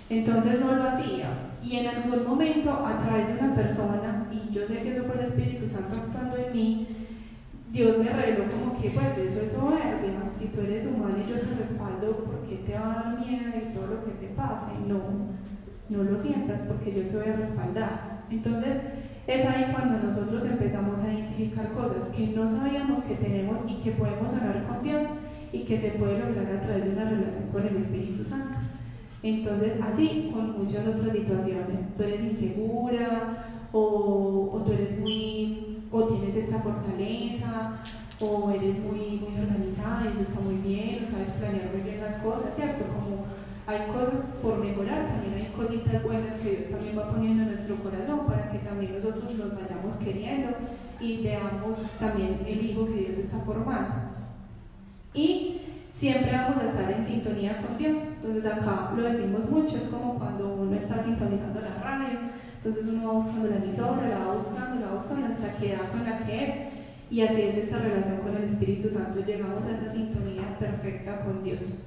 [0.09, 1.29] Entonces no lo hacía.
[1.63, 5.21] Y en algún momento, a través de una persona, y yo sé que eso fue
[5.21, 6.87] el Espíritu Santo actuando en mí,
[7.71, 11.39] Dios me reveló como que pues eso es soberbia, si tú eres humano y yo
[11.39, 14.71] te respaldo, ¿por qué te va a dar miedo y todo lo que te pase?
[14.87, 14.99] No,
[15.89, 18.23] no lo sientas porque yo te voy a respaldar.
[18.31, 18.81] Entonces,
[19.27, 23.91] es ahí cuando nosotros empezamos a identificar cosas que no sabíamos que tenemos y que
[23.91, 25.05] podemos hablar con Dios
[25.51, 28.57] y que se puede lograr a través de una relación con el Espíritu Santo.
[29.21, 31.95] Entonces, así con muchas otras situaciones.
[31.95, 37.81] Tú eres insegura o, o tú eres muy, o tienes esta fortaleza
[38.21, 42.01] o eres muy, muy organizada y eso está muy bien, o sabes planear muy bien
[42.01, 42.83] las cosas, ¿cierto?
[42.85, 43.25] Como
[43.65, 47.75] hay cosas por mejorar, también hay cositas buenas que Dios también va poniendo en nuestro
[47.77, 50.49] corazón para que también nosotros nos vayamos queriendo
[50.99, 53.93] y veamos también el hijo que Dios está formando.
[55.13, 55.58] Y
[55.99, 57.97] siempre vamos a estar en sintonía con Dios.
[58.15, 62.19] Entonces acá lo decimos mucho, es como cuando uno está sintonizando la radio,
[62.55, 65.89] entonces uno va buscando la emisora, la va buscando, la va buscando hasta que da
[65.91, 66.55] con la que es.
[67.11, 71.43] Y así es esta relación con el Espíritu Santo, llegamos a esa sintonía perfecta con
[71.43, 71.83] Dios.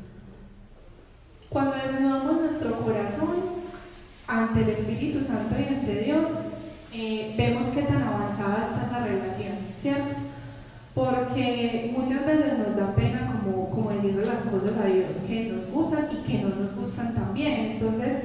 [1.48, 3.36] Cuando desnudamos nuestro corazón
[4.26, 6.28] ante el Espíritu Santo y ante Dios,
[6.92, 10.16] eh, vemos qué tan avanzada está esa relación, ¿cierto?
[10.94, 15.70] Porque muchas veces nos da pena como, como decirle las cosas a Dios que nos
[15.70, 17.72] gustan y que no nos gustan también.
[17.72, 18.18] Entonces,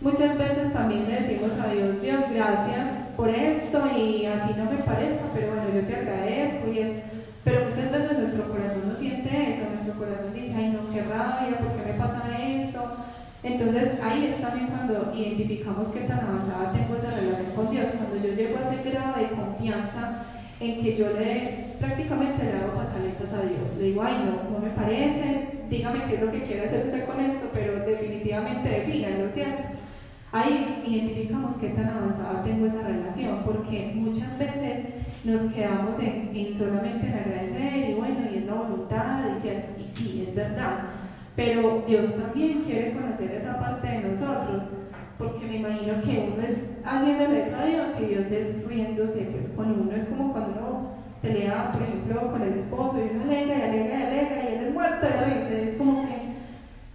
[0.00, 4.82] muchas veces también le decimos a Dios, Dios, gracias por esto y así no me
[4.82, 6.92] parezca, pero bueno, yo te agradezco y es
[7.44, 11.58] pero muchas veces nuestro corazón no siente eso, nuestro corazón dice, ay no, qué rabia,
[11.58, 12.80] ¿por qué me pasa esto?
[13.42, 18.24] Entonces ahí es también cuando identificamos qué tan avanzada tengo esa relación con Dios, cuando
[18.24, 20.22] yo llego a ese grado de confianza
[20.60, 22.78] en que yo le prácticamente le hago
[23.32, 26.64] a Dios, le digo, ay no, no me parece, dígame qué es lo que quiere
[26.64, 29.62] hacer usted con esto, pero definitivamente defínalo, ¿cierto?
[30.32, 34.86] ahí identificamos qué tan avanzada tengo esa relación, porque muchas veces
[35.24, 40.26] nos quedamos en, solamente en agradecer y bueno, y es la voluntad, y, y sí,
[40.26, 40.78] es verdad,
[41.36, 44.70] pero Dios también quiere conocer esa parte de nosotros,
[45.18, 49.48] porque me imagino que uno es haciéndole eso a Dios y Dios es riéndose pues
[49.48, 50.91] con uno, es como cuando uno
[51.22, 54.64] pelea, por ejemplo, con el esposo y uno alega y alega y alega y él
[54.66, 56.14] es muerto de risa, es como que,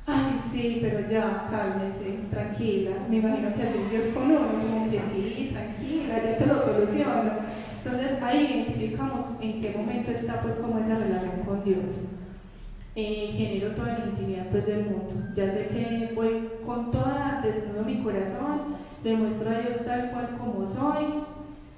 [0.06, 5.00] ay sí, pero ya, cálmese, tranquila, me imagino que así Dios con uno, como que
[5.00, 7.32] sí, tranquila, ya te lo soluciono.
[7.84, 12.02] Entonces ahí identificamos en qué momento está pues como esa relación con Dios.
[12.96, 15.14] Eh, genero toda la intimidad pues del mundo.
[15.34, 20.68] Ya sé que voy con toda, desnudo mi corazón, demuestro a Dios tal cual como
[20.68, 21.06] soy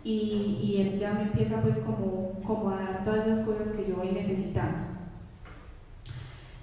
[0.03, 3.87] y, y Él ya me empieza pues como, como a dar todas las cosas que
[3.87, 4.77] yo voy necesitando.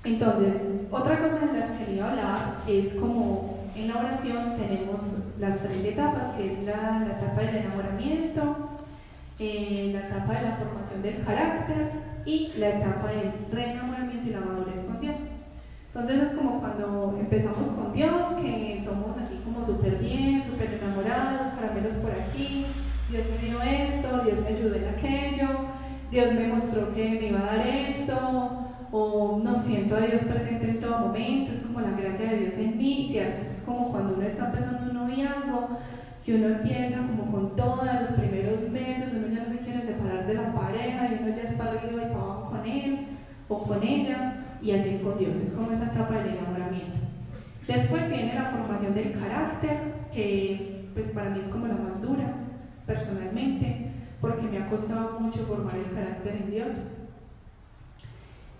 [0.05, 0.55] Entonces,
[0.91, 5.85] otra cosa de las que quería hablar es como en la oración tenemos las tres
[5.85, 8.71] etapas, que es la, la etapa del enamoramiento,
[9.39, 11.91] eh, la etapa de la formación del carácter
[12.25, 15.17] y la etapa del reenamoramiento y la madurez con Dios.
[15.89, 21.47] Entonces es como cuando empezamos con Dios, que somos así como súper bien, súper enamorados,
[21.49, 22.67] caramelos por aquí,
[23.11, 25.49] Dios me dio esto, Dios me ayudó en aquello,
[26.11, 30.71] Dios me mostró que me iba a dar esto, o no siento a Dios presente
[30.71, 33.47] en todo momento, es como la gracia de Dios en mí, ¿cierto?
[33.51, 35.69] Es como cuando uno está empezando un noviazgo,
[36.25, 40.27] que uno empieza como con todos los primeros meses, uno ya no se quiere separar
[40.27, 43.07] de la pareja y uno ya está arriba y abajo con él
[43.49, 46.99] o con ella, y así es con Dios, es como esa etapa del enamoramiento.
[47.69, 49.79] Después viene la formación del carácter,
[50.13, 52.46] que pues para mí es como la más dura,
[52.87, 56.77] personalmente, porque me ha costado mucho formar el carácter en Dios.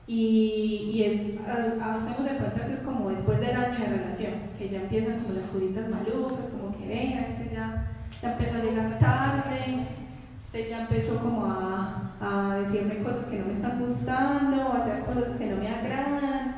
[0.09, 4.69] Y, y es, hacemos de cuenta que es como después del año de relación, que
[4.69, 8.99] ya empiezan como las curitas malucas, como que venga, este ya, ya empezó a llegar
[9.01, 9.87] tarde,
[10.41, 15.05] este ya empezó como a, a decirme cosas que no me están gustando, a hacer
[15.05, 16.57] cosas que no me agradan.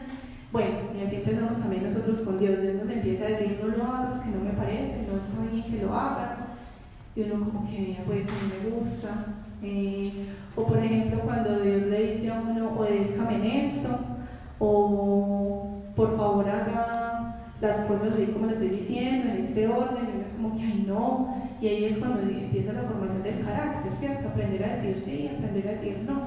[0.52, 2.60] Bueno, y así empezamos también nosotros con Dios.
[2.60, 5.64] Dios nos empieza a decir, no lo hagas, que no me parece, no está bien
[5.64, 6.47] que lo hagas.
[7.18, 9.08] Y uno como que, pues, a mí me gusta.
[9.60, 10.12] Eh,
[10.54, 13.88] o por ejemplo, cuando Dios le dice a uno, obedézcame en esto,
[14.60, 20.16] o por favor haga las cosas así como le estoy diciendo, en este orden, y
[20.16, 23.92] uno es como que, ay no, y ahí es cuando empieza la formación del carácter,
[23.98, 24.28] ¿cierto?
[24.28, 26.20] Aprender a decir sí, aprender a decir no.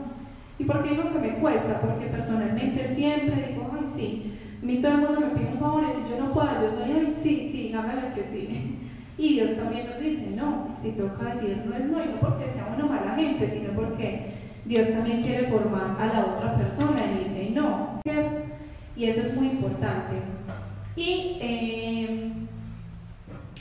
[0.59, 1.79] ¿Y por qué digo que me cuesta?
[1.79, 5.85] Porque personalmente siempre digo, ay sí, a mí todo el mundo me pide un favor
[5.89, 8.77] y si yo no puedo, yo doy, ay sí, sí, hágale que sí.
[9.21, 12.49] Y Dios también nos dice, no, si toca decir no es no, y no porque
[12.49, 14.31] sea uno mala gente, sino porque
[14.65, 18.41] Dios también quiere formar a la otra persona y dice no, ¿cierto?
[18.95, 20.15] Y eso es muy importante.
[20.95, 22.31] Y eh,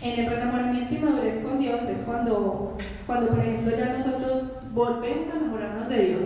[0.01, 5.29] en el enamoramiento y madurez con Dios es cuando, cuando, por ejemplo, ya nosotros volvemos
[5.29, 6.25] a enamorarnos de Dios.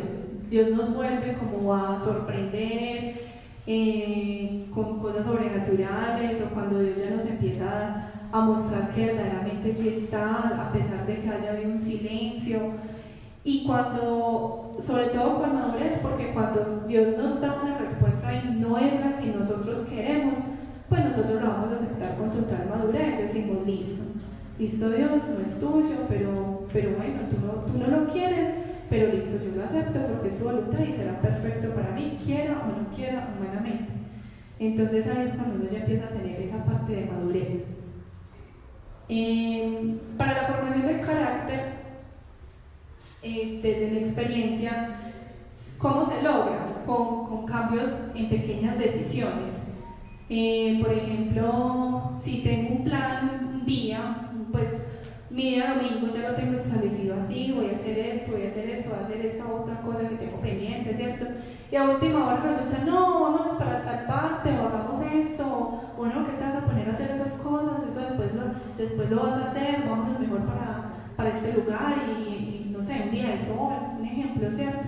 [0.48, 3.16] Dios nos vuelve como a sorprender
[3.66, 9.72] eh, con cosas sobrenaturales o cuando Dios ya nos empieza a a mostrar que verdaderamente
[9.72, 12.72] sí está, a pesar de que haya habido un silencio.
[13.44, 18.76] Y cuando, sobre todo con madurez, porque cuando Dios nos da una respuesta y no
[18.76, 20.34] es la que nosotros queremos,
[20.88, 24.18] pues nosotros lo vamos a aceptar con total madurez, decimos listo.
[24.58, 28.52] Listo Dios, no es tuyo, pero, pero bueno, tú no, tú no lo quieres,
[28.90, 32.60] pero listo, yo lo acepto porque es tu voluntad y será perfecto para mí, quiera
[32.64, 33.92] o no quiera humanamente.
[34.58, 37.83] Entonces ahí es cuando uno ya empieza a tener esa parte de madurez.
[39.06, 41.74] Para la formación del carácter,
[43.22, 45.12] eh, desde mi experiencia,
[45.78, 46.82] ¿cómo se logra?
[46.86, 49.64] Con, con cambios en pequeñas decisiones.
[50.30, 54.86] Eh, por ejemplo, si tengo un plan, un día, pues
[55.28, 58.70] mi día domingo ya lo tengo establecido así, voy a hacer esto, voy a hacer
[58.70, 61.26] esto, voy a hacer esta otra cosa que tengo pendiente, ¿cierto?
[61.74, 66.24] Y a última hora resulta, no, vámonos para tal parte, o hagamos esto, o no,
[66.24, 67.82] ¿qué te vas a poner a hacer esas cosas?
[67.88, 68.42] Eso después lo,
[68.78, 73.10] después lo vas a hacer, vámonos mejor para, para este lugar y, no sé, un
[73.10, 74.84] día de sol, un ejemplo, ¿cierto?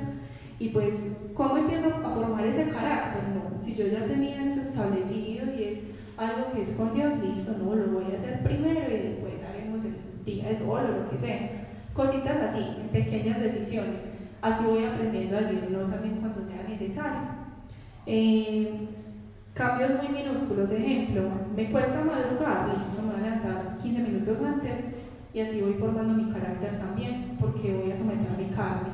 [0.60, 3.22] Y pues, ¿cómo empiezo a formar ese carácter?
[3.34, 7.50] No, si yo ya tenía esto establecido y es algo que es con Dios, listo,
[7.58, 11.10] no, lo voy a hacer primero y después haremos el día de sol o lo
[11.10, 11.66] que sea.
[11.92, 14.15] Cositas así, pequeñas decisiones.
[14.42, 17.20] Así voy aprendiendo a decir no también cuando sea necesario.
[18.06, 18.88] Eh,
[19.54, 24.84] cambios muy minúsculos, ejemplo, me cuesta madrugar, listo, me voy a levantar 15 minutos antes
[25.32, 28.88] y así voy formando mi carácter también, porque voy a someter a mi carne.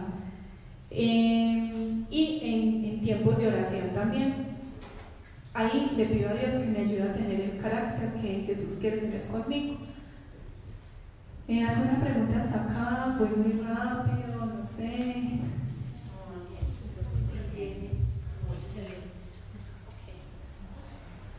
[0.91, 4.35] Eh, y en, tiempos de oración también.
[5.55, 8.99] ahí le pido a Dios que me ayude a tener el carácter que Jesús quiere
[8.99, 9.77] tener conmigo.
[11.49, 13.17] Eh, ¿Alguna pregunta hasta acá?
[13.19, 14.52] Voy muy rápido,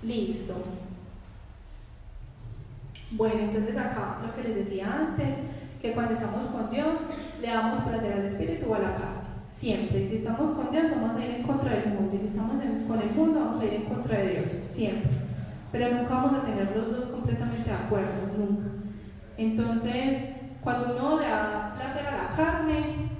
[0.03, 0.55] Listo.
[3.11, 5.35] Bueno, entonces acá lo que les decía antes,
[5.81, 6.99] que cuando estamos con Dios,
[7.41, 9.21] le damos placer al espíritu o a la carne.
[9.55, 10.09] Siempre.
[10.09, 12.15] Si estamos con Dios, vamos a ir en contra del mundo.
[12.15, 12.57] Y si estamos
[12.87, 14.47] con el mundo, vamos a ir en contra de Dios.
[14.69, 15.11] Siempre.
[15.71, 18.27] Pero nunca vamos a tener los dos completamente de acuerdo.
[18.37, 18.69] Nunca.
[19.37, 20.29] Entonces,
[20.63, 23.12] cuando uno le da placer a la carne,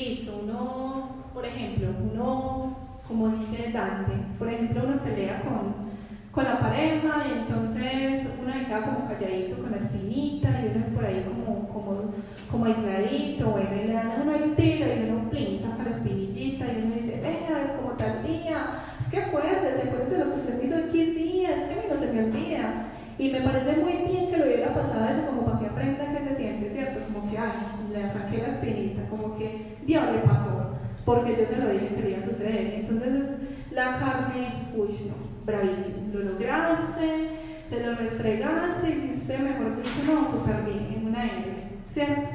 [0.00, 0.40] listo.
[0.42, 2.76] Uno, por ejemplo, uno,
[3.06, 5.90] como dice Dante, por ejemplo, uno pelea con
[6.32, 10.92] con la pareja y entonces uno se como calladito con la espinita y uno es
[10.92, 12.14] por ahí como, como,
[12.48, 16.66] como aisladito, bueno, y le dan uno el tiro y uno plin, saca la espinillita
[16.66, 20.64] y uno dice, venga, como tal día, es que acuérdese, de lo que usted me
[20.64, 22.86] hizo 15 días, es que a mí no se me olvida.
[23.18, 26.28] Y me parece muy bien que lo hubiera pasado eso como para que aprenda que
[26.28, 27.00] se siente, ¿cierto?
[27.12, 27.52] Como que, ay,
[27.92, 32.10] le saqué la espinita, como que, Dios le pasó, porque yo se lo dije que
[32.10, 32.74] iba a suceder.
[32.80, 36.12] Entonces, la carne, uy, no bravísimo.
[36.12, 37.30] Lo lograste,
[37.68, 41.44] se lo restregaste, hiciste, mejor dicho, no, súper bien, en una M,
[41.90, 42.28] ¿cierto?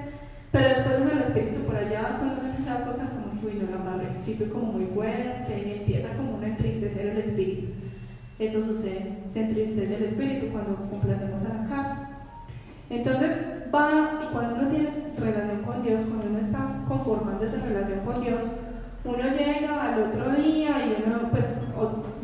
[0.52, 3.84] Pero después el espíritu por allá, cuando hace esa cosa, como que, uy, no, la
[3.84, 7.68] madre, sí fue como muy fuerte, empieza como a entristecer el espíritu.
[8.39, 12.08] Eso sucede, se entristece el espíritu cuando complacemos a la carne.
[12.89, 13.38] Entonces,
[13.74, 18.43] va, cuando uno tiene relación con Dios, cuando uno está conformando esa relación con Dios,
[19.03, 21.67] uno llega al otro día y uno pues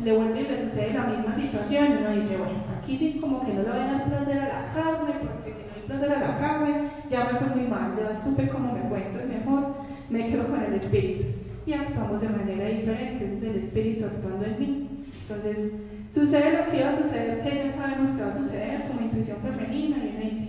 [0.02, 3.44] le vuelve y le sucede la misma situación y uno dice, bueno, aquí sí como
[3.44, 6.12] que no le voy a dar placer a la carne, porque si no hay placer
[6.12, 9.74] a la carne, ya me fue muy mal, ya supe cómo me fue, entonces mejor
[10.10, 11.24] me quedo con el espíritu.
[11.64, 14.88] Y actuamos de manera diferente, entonces el espíritu actuando en mí.
[15.22, 15.72] Entonces,
[16.12, 19.38] sucede lo que iba a suceder, que ya sabemos que va a suceder como intuición
[19.38, 20.48] femenina, y uno dice,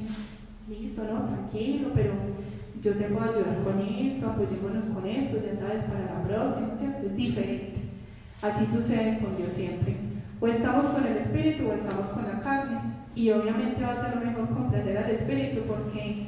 [0.68, 2.14] listo, no, tranquilo, pero
[2.84, 7.08] yo te puedo ayudar con eso, apoyémonos con eso, ya sabes, para la próxima, ¿cierto?
[7.08, 7.82] Es diferente.
[8.42, 9.96] Así sucede con Dios siempre.
[10.42, 12.82] O estamos con el Espíritu o estamos con la carne.
[13.16, 16.26] Y obviamente va a ser mejor complacer al Espíritu porque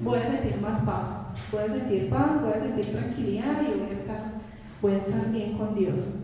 [0.00, 3.88] voy a sentir más paz, voy a sentir paz, voy a sentir tranquilidad y voy
[3.88, 4.32] a estar,
[4.82, 6.16] voy a estar bien con Dios.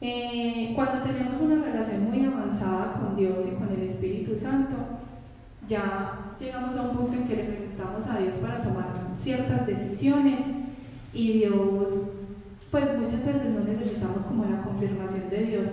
[0.00, 4.76] Eh, cuando tenemos una relación muy avanzada con Dios y con el Espíritu Santo,
[5.66, 10.40] ya llegamos a un punto en que le preguntamos a Dios para tomar ciertas decisiones
[11.12, 12.10] y Dios,
[12.70, 15.70] pues muchas veces no necesitamos como la confirmación de Dios,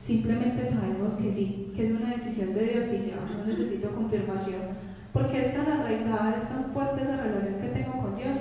[0.00, 4.60] simplemente sabemos que sí, que es una decisión de Dios y ya no necesito confirmación,
[5.12, 8.36] porque es tan arraigada, es tan fuerte esa relación que tengo con Dios,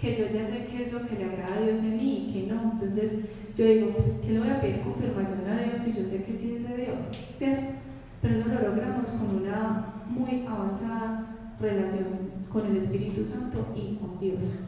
[0.00, 2.32] que yo ya sé qué es lo que le agrada a Dios en mí y
[2.32, 2.72] qué no.
[2.72, 3.20] Entonces
[3.56, 6.36] yo digo, pues, ¿qué le voy a pedir confirmación a Dios si yo sé que
[6.36, 7.04] sí es de Dios?
[7.36, 7.62] ¿Cierto?
[8.20, 11.26] Pero eso lo logramos con una muy avanzada
[11.60, 14.60] relación con el Espíritu Santo y con Dios.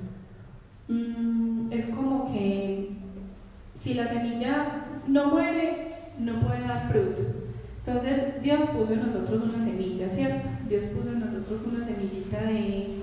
[0.89, 2.91] Mm, es como que
[3.74, 7.22] si la semilla no muere, no puede dar fruto.
[7.84, 10.49] Entonces Dios puso en nosotros una semilla, ¿cierto?
[10.68, 13.03] Dios puso en nosotros una semillita de,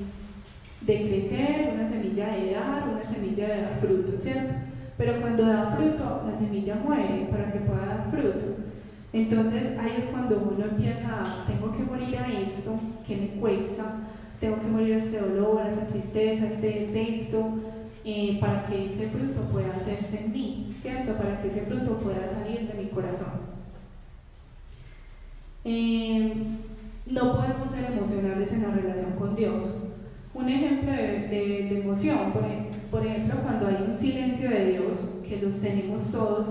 [0.81, 4.53] de crecer, una semilla de dar, una semilla de dar fruto, ¿cierto?
[4.97, 8.62] Pero cuando da fruto, la semilla muere para que pueda dar fruto.
[9.13, 13.99] Entonces ahí es cuando uno empieza, tengo que morir a esto, que me cuesta,
[14.39, 17.59] tengo que morir a este dolor, a esta tristeza, a este defecto,
[18.03, 21.13] eh, para que ese fruto pueda hacerse en mí, ¿cierto?
[21.13, 23.53] Para que ese fruto pueda salir de mi corazón.
[25.63, 26.33] Eh,
[27.05, 29.75] no podemos ser emocionales en la relación con Dios.
[30.33, 32.43] Un ejemplo de, emoción, por,
[32.89, 34.97] por ejemplo, cuando hay un silencio de Dios,
[35.27, 36.47] que los tenemos todos,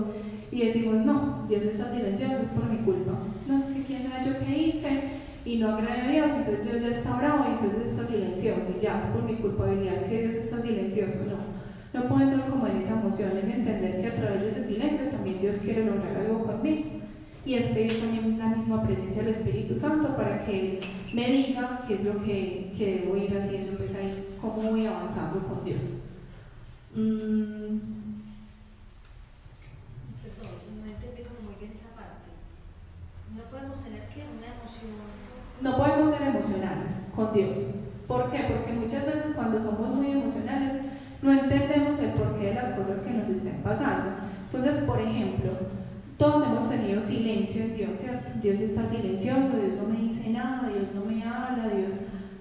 [0.53, 3.13] y decimos, no, Dios está silencioso, es por mi culpa.
[3.47, 5.01] No sé quién sabe yo qué hice
[5.43, 8.99] y no agradé a Dios, entonces Dios ya está bravo y entonces está silencioso, ya
[8.99, 11.25] es por mi culpabilidad que Dios está silencioso.
[11.25, 14.63] No, no puedo entrar como en esa emoción, es entender que a través de ese
[14.63, 16.83] silencio también Dios quiere lograr algo conmigo.
[17.45, 20.79] Y es pedir también la misma presencia del Espíritu Santo para que
[21.15, 25.39] me diga qué es lo que, que debo ir haciendo, pues ahí, cómo voy avanzando
[25.39, 25.81] con Dios.
[26.95, 28.02] Mm,
[35.63, 37.57] no podemos ser emocionales con Dios.
[38.05, 38.39] ¿Por qué?
[38.49, 40.73] Porque muchas veces cuando somos muy emocionales
[41.21, 44.11] no entendemos el porqué de las cosas que nos estén pasando.
[44.51, 45.51] Entonces, por ejemplo,
[46.17, 48.31] todos hemos tenido silencio en Dios, ¿cierto?
[48.41, 51.93] Dios está silencioso, Dios no me dice nada, Dios no me habla, Dios,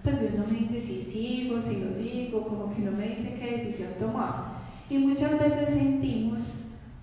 [0.02, 3.36] pues Dios no me dice si sigo, si no sigo, como que no me dice
[3.38, 4.62] qué decisión tomar.
[4.90, 6.40] Y muchas veces sentimos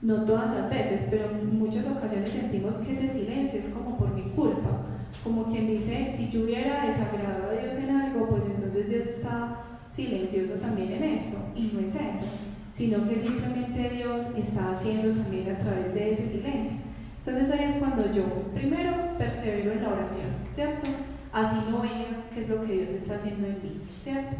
[0.01, 4.13] no todas las veces, pero en muchas ocasiones sentimos que ese silencio es como por
[4.13, 4.85] mi culpa,
[5.23, 9.63] como quien dice, si yo hubiera desagradado a Dios en algo, pues entonces Dios está
[9.91, 12.27] silencioso también en eso, y no es eso,
[12.71, 16.77] sino que simplemente Dios está haciendo también a través de ese silencio.
[17.25, 18.23] Entonces ahí es cuando yo,
[18.53, 20.87] primero, persevero en la oración, ¿cierto?
[21.33, 24.35] Así no vea qué es lo que Dios está haciendo en mí, ¿cierto?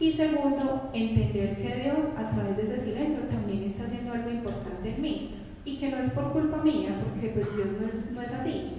[0.00, 4.94] Y segundo, entender que Dios a través de ese silencio también está haciendo algo importante
[4.94, 5.34] en mí
[5.64, 8.72] y que no es por culpa mía, porque pues Dios no es, no es así.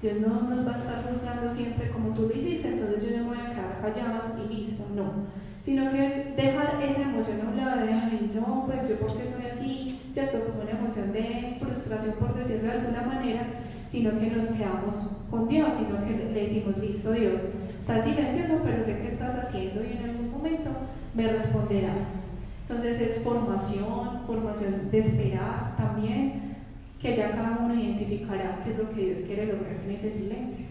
[0.00, 3.24] Dios no nos va a estar juzgando siempre como tú lo hiciste, entonces yo me
[3.24, 5.26] voy a quedar callado y listo, no.
[5.62, 9.26] Sino que es dejar esa emoción a un lado de, ay, no, pues yo porque
[9.26, 10.38] soy así, ¿cierto?
[10.46, 13.46] Como una emoción de frustración, por decirlo de alguna manera,
[13.86, 14.94] sino que nos quedamos
[15.30, 17.42] con Dios, sino que le decimos, listo Dios,
[17.76, 20.70] estás silencioso, pero sé qué estás haciendo y en algún momento
[21.14, 22.14] me responderás.
[22.62, 26.56] Entonces es formación, formación de esperar también,
[27.00, 30.66] que ya cada uno identificará qué es lo que Dios quiere lograr en ese silencio.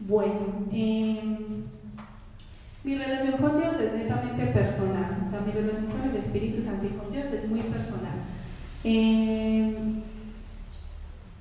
[0.00, 1.64] Bueno, em,
[2.82, 6.86] mi relación con Dios es netamente personal, o sea, mi relación con el Espíritu Santo
[6.86, 8.12] y con Dios es muy personal.
[8.82, 10.02] Em,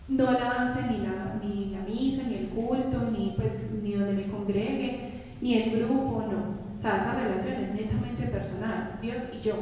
[0.07, 4.13] no la hace ni la, ni la misa, ni el culto, ni, pues, ni donde
[4.13, 5.10] me congregue,
[5.41, 6.61] ni el grupo, no.
[6.75, 9.55] O sea, esa relación es netamente personal, Dios y yo.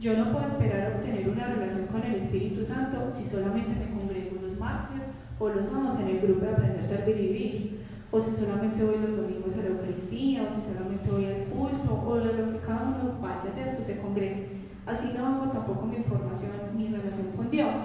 [0.00, 4.36] Yo no puedo esperar obtener una relación con el Espíritu Santo si solamente me congrego
[4.42, 7.80] los martes o los sábados en el grupo de aprender, servir y vivir,
[8.10, 12.02] o si solamente voy los domingos a la Eucaristía, o si solamente voy al culto,
[12.06, 14.58] o lo que cada uno vaya a hacer, se congregue.
[14.86, 17.76] Así no hago tampoco mi formación, mi relación con Dios.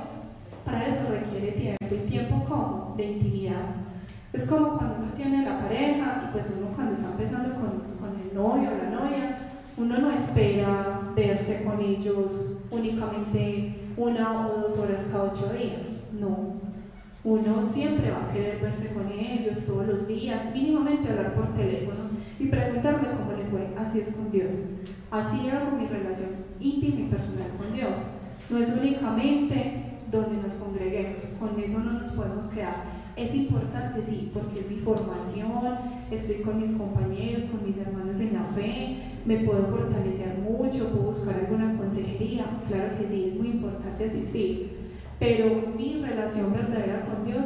[0.63, 3.82] Para eso requiere tiempo y tiempo como de intimidad.
[4.33, 8.19] Es como cuando uno tiene la pareja y pues uno cuando está empezando con, con
[8.19, 9.37] el novio o la novia,
[9.77, 16.61] uno no espera verse con ellos únicamente una o dos horas cada ocho días, no.
[17.23, 22.09] Uno siempre va a querer verse con ellos todos los días, mínimamente hablar por teléfono
[22.39, 23.67] y preguntarle cómo le fue.
[23.77, 24.51] Así es con Dios.
[25.09, 27.99] Así hago mi relación íntima y personal con Dios.
[28.49, 31.21] No es únicamente donde nos congreguemos.
[31.39, 32.92] Con eso no nos podemos quedar.
[33.15, 35.77] Es importante, sí, porque es mi formación,
[36.09, 41.11] estoy con mis compañeros, con mis hermanos en la fe, me puedo fortalecer mucho, puedo
[41.11, 47.25] buscar alguna consejería, claro que sí, es muy importante asistir, pero mi relación verdadera con
[47.25, 47.45] Dios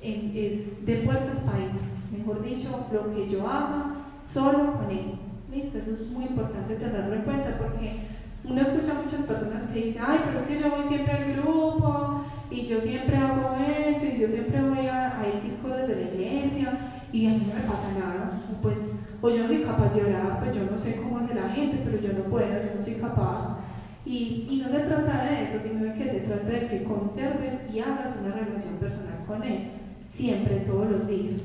[0.00, 1.82] es de puertas para adentro,
[2.16, 5.14] mejor dicho, lo que yo haga solo con Él.
[5.52, 5.78] ¿Listo?
[5.78, 8.02] Eso es muy importante tenerlo en cuenta porque
[8.44, 12.24] uno escucha muchas personas que dicen, ay, pero es que yo voy siempre al grupo
[12.50, 16.02] y yo siempre hago eso y yo siempre voy a, a X cosas de la
[16.02, 16.72] iglesia
[17.12, 18.30] y a mí no me pasa nada.
[18.60, 21.48] Pues, o yo no soy capaz de orar, pues yo no sé cómo hace la
[21.50, 23.58] gente, pero yo no puedo, yo no soy capaz.
[24.04, 27.78] Y, y no se trata de eso, sino que se trata de que conserves y
[27.80, 29.70] hagas una relación personal con Él,
[30.08, 31.40] siempre, todos los días.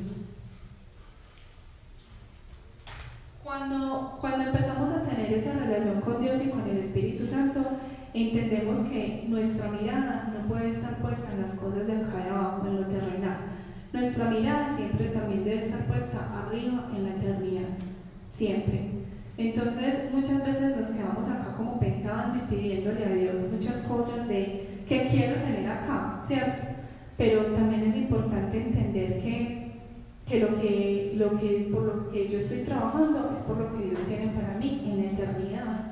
[3.43, 7.62] Cuando, cuando empezamos a tener esa relación con Dios y con el Espíritu Santo,
[8.16, 12.68] entendemos que nuestra mirada no puede estar puesta en las cosas de acá de abajo,
[12.68, 13.38] en lo terrenal.
[13.91, 17.70] Nuestra mirada siempre también debe estar puesta arriba en la eternidad,
[18.30, 18.89] siempre.
[19.38, 24.84] Entonces muchas veces nos quedamos acá como pensando y pidiéndole a Dios muchas cosas de
[24.88, 26.63] que quiero tener acá, ¿cierto?
[27.18, 29.66] Pero también es importante entender que
[30.28, 33.89] que lo que, lo que por lo que yo estoy trabajando es por lo que
[33.89, 35.84] Dios tiene para mí en la eternidad.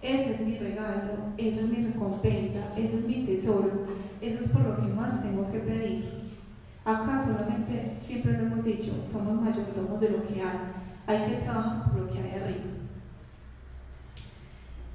[0.00, 3.86] Ese es mi regalo, esa es mi recompensa, ese es mi tesoro,
[4.20, 6.18] eso es por lo que más tengo que pedir.
[6.84, 10.58] Acá solamente, siempre lo hemos dicho, somos mayordomos de lo que hay.
[11.06, 12.64] Hay que trabajar por lo que hay arriba.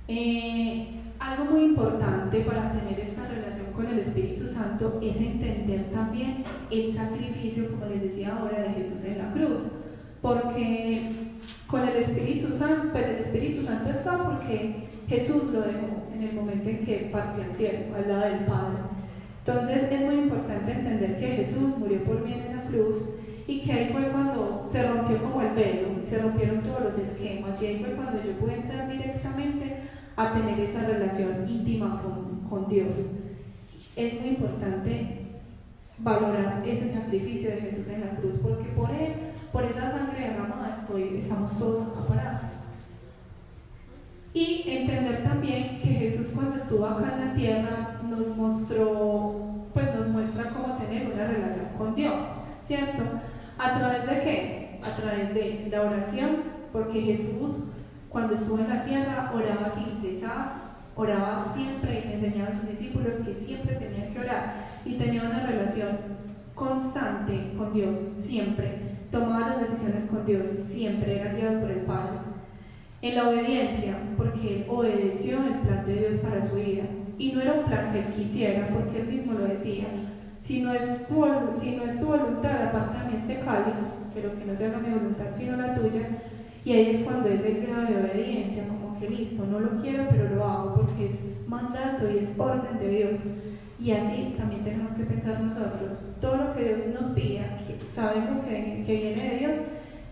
[0.08, 0.88] Eh,
[1.20, 6.94] algo muy importante para tener esta relación con el Espíritu Santo es entender también el
[6.94, 9.62] sacrificio, como les decía ahora, de Jesús en la cruz.
[10.22, 11.12] Porque
[11.68, 16.34] con el Espíritu Santo, pues el Espíritu Santo está porque Jesús lo dejó en el
[16.34, 18.78] momento en que partió al cielo, al lado del Padre.
[19.46, 23.74] Entonces es muy importante entender que Jesús murió por mí en esa cruz y que
[23.74, 27.84] ahí fue cuando se rompió como el velo, se rompieron todos los esquemas y ahí
[27.84, 29.80] fue cuando yo pude entrar directamente
[30.16, 32.96] a tener esa relación íntima con, Dios.
[33.96, 35.26] Es muy importante
[35.98, 39.14] valorar ese sacrificio de Jesús en la cruz, porque por él,
[39.52, 42.63] por esa sangre derramada, estoy, estamos todos acaparados.
[44.34, 50.08] Y entender también que Jesús cuando estuvo acá en la tierra nos mostró, pues nos
[50.08, 52.26] muestra cómo tener una relación con Dios,
[52.66, 53.04] ¿cierto?
[53.58, 54.80] ¿A través de qué?
[54.84, 56.38] A través de la oración,
[56.72, 57.66] porque Jesús
[58.10, 60.64] cuando estuvo en la tierra oraba sin cesar
[60.96, 64.54] oraba siempre enseñaba a sus discípulos que siempre tenían que orar
[64.86, 65.90] y tenía una relación
[66.54, 68.94] constante con Dios, siempre.
[69.12, 72.33] Tomaba las decisiones con Dios, siempre era guiado por el Padre.
[73.04, 76.84] En la obediencia, porque obedeció el plan de Dios para su vida.
[77.18, 79.88] Y no era un plan que él quisiera, porque él mismo lo decía.
[80.40, 84.46] Si no es tu, si no es tu voluntad, aparte mí este cáliz, pero que
[84.46, 86.08] no sea mi voluntad sino la tuya.
[86.64, 90.06] Y ahí es cuando es el grado de obediencia, como que listo, no lo quiero,
[90.10, 93.20] pero lo hago porque es mandato y es orden de Dios.
[93.82, 96.06] Y así también tenemos que pensar nosotros.
[96.22, 97.60] Todo lo que Dios nos pida,
[97.92, 99.58] sabemos que, que viene de Dios,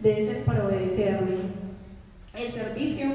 [0.04, 1.71] debe ser para obedecerle.
[2.34, 3.08] El servicio,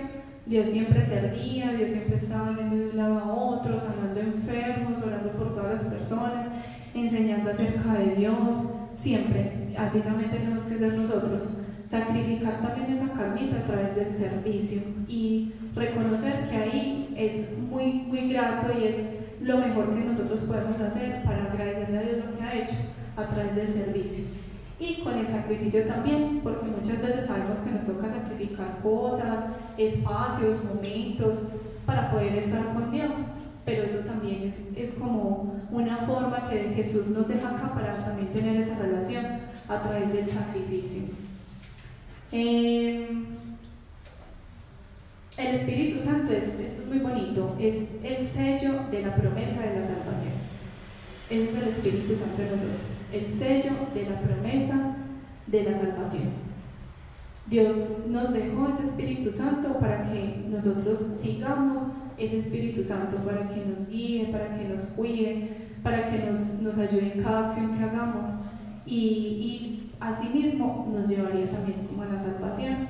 [0.44, 5.30] Dios siempre servía, Dios siempre estaba yendo de un lado a otro, sanando enfermos, orando
[5.32, 6.46] por todas las personas,
[6.94, 9.74] enseñando acerca de Dios, siempre.
[9.78, 11.60] Así también tenemos que ser nosotros.
[11.88, 18.28] Sacrificar también esa carnita a través del servicio y reconocer que ahí es muy, muy
[18.28, 18.96] grato y es
[19.40, 22.74] lo mejor que nosotros podemos hacer para agradecerle a Dios lo que ha hecho
[23.16, 24.24] a través del servicio.
[24.78, 29.46] Y con el sacrificio también, porque muchas veces sabemos que nos toca sacrificar cosas,
[29.78, 31.48] espacios, momentos
[31.86, 33.16] para poder estar con Dios.
[33.64, 38.32] Pero eso también es, es como una forma que Jesús nos deja acá para también
[38.32, 39.24] tener esa relación
[39.68, 41.04] a través del sacrificio.
[42.32, 43.08] Eh,
[45.36, 49.80] el Espíritu Santo, es, esto es muy bonito, es el sello de la promesa de
[49.80, 50.32] la salvación.
[51.28, 54.96] Ese es el Espíritu Santo de nosotros, el sello de la promesa
[55.46, 56.46] de la salvación.
[57.48, 61.82] Dios nos dejó ese Espíritu Santo para que nosotros sigamos
[62.18, 65.50] ese Espíritu Santo, para que nos guíe, para que nos cuide,
[65.82, 68.26] para que nos, nos ayude en cada acción que hagamos
[68.84, 72.88] y, y asimismo nos llevaría también como a la salvación.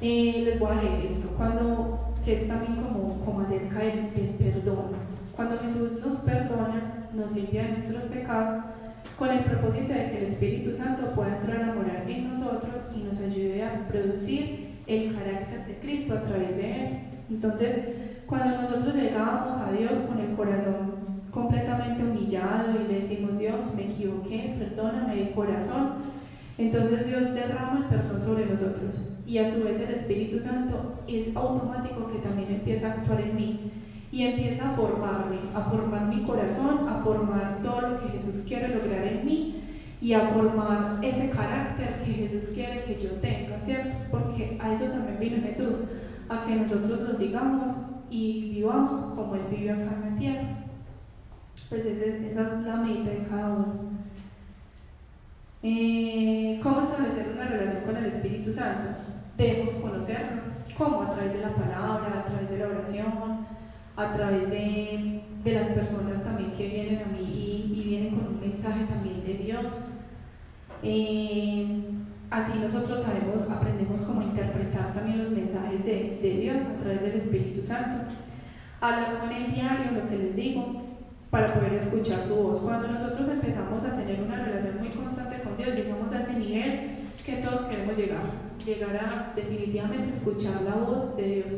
[0.00, 4.92] Eh, les voy a leer esto, cuando, que es también como, como acerca del, perdón.
[5.34, 8.64] Cuando Jesús nos perdona, nos limpia de nuestros pecados,
[9.18, 13.04] con el propósito de que el Espíritu Santo pueda entrar a morar en nosotros y
[13.04, 16.98] nos ayude a producir el carácter de Cristo a través de Él.
[17.30, 17.78] Entonces,
[18.26, 20.94] cuando nosotros llegamos a Dios con el corazón
[21.30, 25.94] completamente humillado y le decimos, Dios, me equivoqué, perdóname de corazón,
[26.58, 31.34] entonces Dios derrama el perdón sobre nosotros y a su vez el Espíritu Santo es
[31.36, 33.72] automático que también empieza a actuar en mí
[34.16, 38.68] y empieza a formarme, a formar mi corazón, a formar todo lo que Jesús quiere
[38.68, 39.62] lograr en mí
[40.00, 43.94] y a formar ese carácter que Jesús quiere que yo tenga, ¿cierto?
[44.10, 45.84] Porque a eso también vino Jesús,
[46.30, 47.70] a que nosotros lo sigamos
[48.08, 50.48] y vivamos como Él vive acá en la tierra.
[51.68, 53.74] Pues esa es, la meta de cada uno.
[55.62, 58.98] Eh, ¿Cómo establecer una relación con el Espíritu Santo?
[59.36, 60.42] debemos conocerlo.
[60.78, 61.02] ¿Cómo?
[61.02, 63.46] A través de la palabra, a través de la oración,
[63.96, 68.40] a través de, de las personas también que vienen a mí y, vienen con un
[68.40, 69.86] mensaje también de Dios.
[70.82, 71.82] Eh,
[72.30, 77.12] así nosotros sabemos, aprendemos cómo interpretar también los mensajes de, de Dios a través del
[77.12, 78.12] Espíritu Santo.
[78.80, 80.82] Hablar con el diario, lo que les digo,
[81.30, 82.60] para poder escuchar su voz.
[82.60, 86.90] Cuando nosotros empezamos a tener una relación muy constante con Dios, llegamos a ese nivel
[87.24, 88.20] que todos queremos llegar,
[88.64, 91.52] llegar a definitivamente escuchar la voz de Dios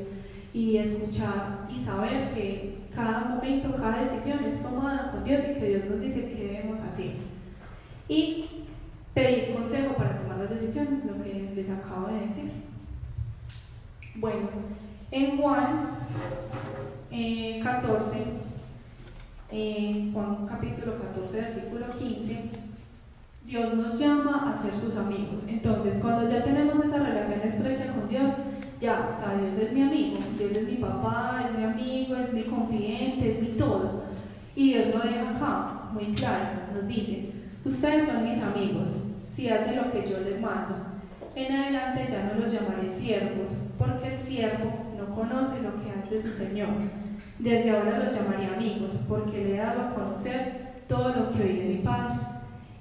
[0.53, 5.69] y escuchar y saber que cada momento, cada decisión es tomada con Dios y que
[5.69, 7.13] Dios nos dice qué debemos hacer.
[8.09, 8.47] Y
[9.15, 12.51] pedir consejo para tomar las decisiones, lo que les acabo de decir.
[14.17, 14.49] Bueno,
[15.11, 15.91] en Juan
[17.63, 18.25] 14,
[19.51, 22.51] eh, Juan capítulo 14, versículo 15,
[23.47, 25.45] Dios nos llama a ser sus amigos.
[25.49, 28.31] Entonces, cuando ya tenemos esa relación estrecha con Dios,
[28.81, 32.33] ya, o sea, Dios es mi amigo, Dios es mi papá, es mi amigo, es
[32.33, 34.05] mi confidente, es mi todo.
[34.55, 37.33] Y Dios lo deja acá, muy claro, nos dice,
[37.65, 38.89] ustedes son mis amigos,
[39.31, 40.77] si hacen lo que yo les mando.
[41.35, 46.21] En adelante ya no los llamaré siervos, porque el siervo no conoce lo que hace
[46.21, 46.69] su Señor.
[47.39, 51.57] Desde ahora los llamaré amigos, porque le he dado a conocer todo lo que oí
[51.57, 52.19] de mi Padre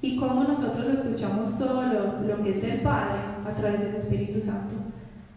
[0.02, 4.76] y cómo nosotros escuchamos todo lo, que es del Padre a través del Espíritu Santo.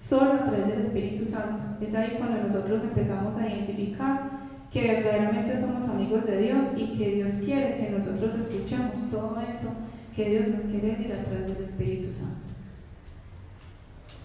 [0.03, 1.63] Solo a través del Espíritu Santo.
[1.81, 4.41] Es ahí cuando nosotros empezamos a identificar
[4.73, 9.73] que verdaderamente somos amigos de Dios y que Dios quiere que nosotros escuchemos todo eso
[10.15, 12.51] que Dios nos quiere decir a través del Espíritu Santo.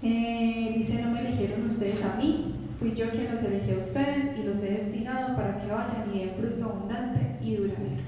[0.02, 4.38] Eh, dice, no me eligieron ustedes a mí, fui yo quien los elegí a ustedes
[4.38, 8.04] y los he destinado para que vayan y den fruto abundante y duradero.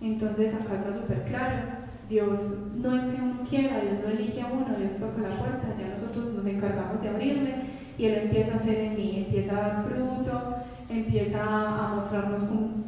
[0.00, 1.79] Entonces acá está súper claro.
[2.10, 5.72] Dios no es que uno quiera, Dios lo elige a uno, Dios toca la puerta,
[5.78, 7.54] ya nosotros nos encargamos de abrirle
[7.96, 10.56] y Él empieza a hacer en mí, empieza a dar fruto,
[10.88, 12.42] empieza a mostrarnos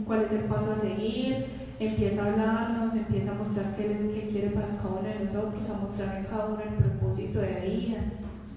[0.05, 1.47] cuál es el paso a seguir,
[1.79, 5.75] empieza a hablarnos, empieza a mostrar qué, qué quiere para cada uno de nosotros, a
[5.75, 7.99] mostrar en cada uno el propósito de vida.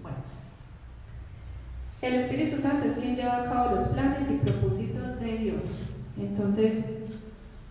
[0.01, 0.17] Bueno.
[2.01, 5.63] El Espíritu Santo es quien lleva a cabo los planes y propósitos de Dios.
[6.17, 6.85] Entonces,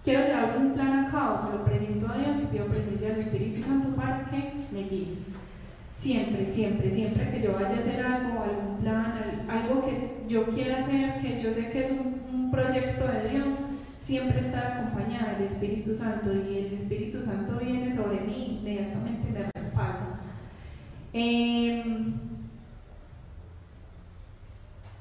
[0.05, 3.21] quiero llevar un plan a cabo, se lo presento a Dios y pido presencia del
[3.21, 5.17] Espíritu Santo para que me guíe.
[5.97, 9.15] Siempre, siempre, siempre que yo vaya a hacer algo, algún plan,
[9.49, 12.15] algo que yo quiera hacer, que yo sé que es un,
[12.51, 13.55] proyecto de Dios,
[13.99, 19.51] siempre está acompañada del Espíritu Santo y el Espíritu Santo viene sobre mí, inmediatamente me
[19.53, 20.21] respalda.
[21.13, 22.15] Em,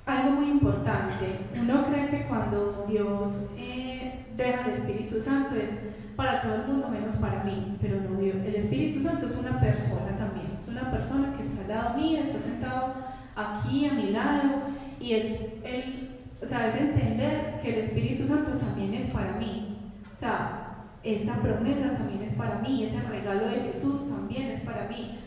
[0.08, 1.26] algo muy importante,
[1.62, 3.93] uno cree que cuando Dios eh,
[4.36, 8.56] deja el Espíritu Santo es para todo el mundo menos para mí, pero no, el
[8.56, 12.40] Espíritu Santo es una persona también es una persona que está al lado mío, está
[12.40, 12.94] sentado
[13.36, 14.62] aquí a mi lado
[15.00, 16.10] y es, el,
[16.42, 19.78] o sea, es entender que el Espíritu Santo también es para mí.
[20.16, 24.88] O sea, esa promesa también es para mí, ese regalo de Jesús también es para
[24.88, 25.20] mí.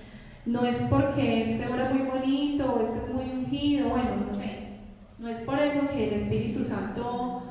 [0.47, 4.79] No es porque este ora muy bonito o este es muy ungido, bueno, no sé.
[5.19, 7.43] No es por eso que el Espíritu Santo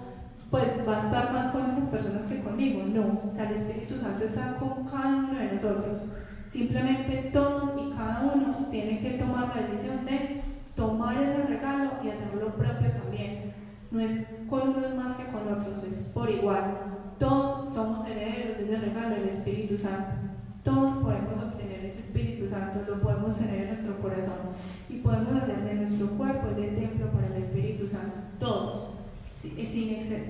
[0.55, 3.29] pues va a estar más con esas personas que conmigo, no.
[3.29, 5.99] O sea, el Espíritu Santo está con cada uno de nosotros.
[6.47, 10.39] Simplemente todos y cada uno tienen que tomar la decisión de
[10.73, 13.53] tomar ese regalo y hacerlo propio también.
[13.91, 16.77] No es con unos más que con otros, es por igual.
[17.19, 20.13] Todos somos herederos de ese regalo del Espíritu Santo.
[20.63, 24.55] Todos podemos obtener ese Espíritu Santo, lo podemos tener en nuestro corazón
[24.89, 27.54] y podemos hacer de nuestro cuerpo ese templo para el Espíritu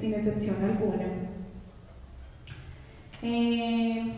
[0.06, 1.06] sin excepción alguna.
[3.24, 4.14] Eh,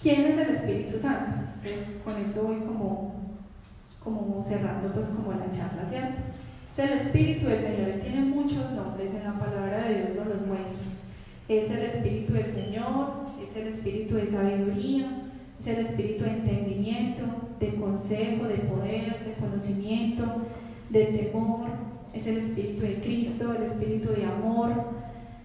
[0.00, 1.32] ¿Quién es el Espíritu Santo?
[1.62, 3.14] Entonces, con esto voy como,
[4.02, 6.18] como cerrando pues como la charla, ¿cierto?
[6.72, 10.26] Es el Espíritu del Señor, Él tiene muchos nombres, en la palabra de Dios nos
[10.28, 10.86] los muestra.
[11.48, 15.22] Es el Espíritu del Señor, es el Espíritu de sabiduría,
[15.60, 17.22] es el Espíritu de entendimiento,
[17.60, 20.24] de consejo, de poder, de conocimiento,
[20.90, 21.68] de temor,
[22.12, 24.70] es el Espíritu de Cristo, el Espíritu de amor,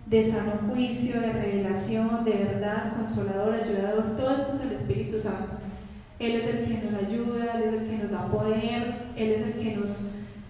[0.05, 5.53] de sano juicio, de revelación, de verdad, consolador, ayudador, todo esto es el Espíritu Santo.
[6.19, 9.41] Él es el que nos ayuda, Él es el que nos da poder, Él es
[9.41, 9.89] el que nos,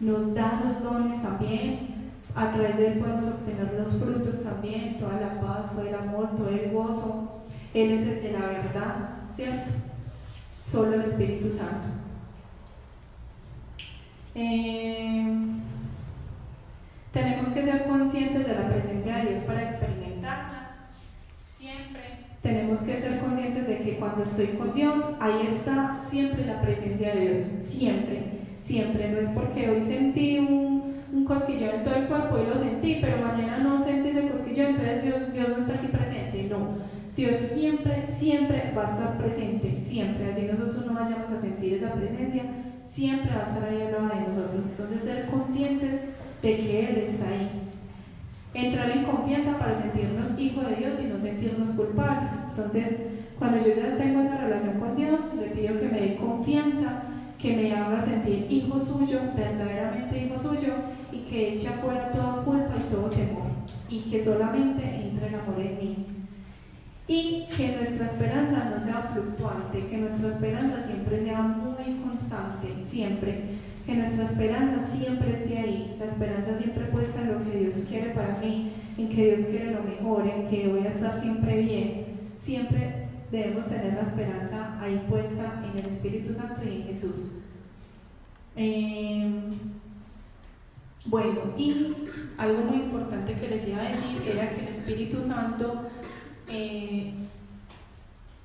[0.02, 1.94] nos da los dones también.
[2.36, 6.36] A través de Él podemos obtener los frutos también, toda la paz, todo el amor,
[6.36, 7.44] todo el gozo.
[7.74, 8.96] Él es el de la verdad,
[9.34, 9.72] ¿cierto?
[10.64, 12.03] Solo el Espíritu Santo.
[14.36, 15.26] Eh,
[17.12, 20.70] tenemos que ser conscientes de la presencia de Dios para experimentarla.
[21.48, 22.02] Siempre
[22.42, 27.14] tenemos que ser conscientes de que cuando estoy con Dios, ahí está siempre la presencia
[27.14, 27.42] de Dios.
[27.64, 28.24] Siempre,
[28.60, 29.12] siempre.
[29.12, 32.98] No es porque hoy sentí un, un cosquillón en todo el cuerpo y lo sentí,
[33.00, 36.48] pero mañana no sentí ese cosquillón, entonces Dios, Dios no está aquí presente.
[36.50, 36.94] No.
[37.16, 40.30] Dios siempre, siempre va a estar presente, siempre.
[40.30, 42.44] Así nosotros no vayamos a sentir esa presencia,
[42.94, 44.66] siempre va a estar ahí al lado de nosotros.
[44.66, 46.02] Entonces, ser conscientes
[46.42, 47.50] de que Él está ahí.
[48.54, 52.34] Entrar en confianza para sentirnos hijos de Dios y no sentirnos culpables.
[52.50, 52.98] Entonces,
[53.40, 57.04] cuando yo ya tengo esa relación con Dios, le pido que me dé confianza,
[57.40, 60.74] que me haga sentir hijo suyo, verdaderamente hijo suyo,
[61.12, 63.48] y que eche afuera toda culpa y todo temor,
[63.90, 66.06] y que solamente entre el amor en mí.
[67.08, 73.42] Y que nuestra esperanza no sea fluctuante, que nuestra esperanza siempre sea muy constante, siempre
[73.94, 78.10] que nuestra esperanza siempre esté ahí, la esperanza siempre puesta en lo que Dios quiere
[78.10, 82.06] para mí, en que Dios quiere lo mejor, en que voy a estar siempre bien.
[82.36, 87.34] Siempre debemos tener la esperanza ahí puesta en el Espíritu Santo y en Jesús.
[88.56, 89.52] Em,
[91.06, 91.94] bueno, y
[92.38, 95.84] algo muy importante que les iba a decir era que el Espíritu Santo
[96.50, 97.14] eh,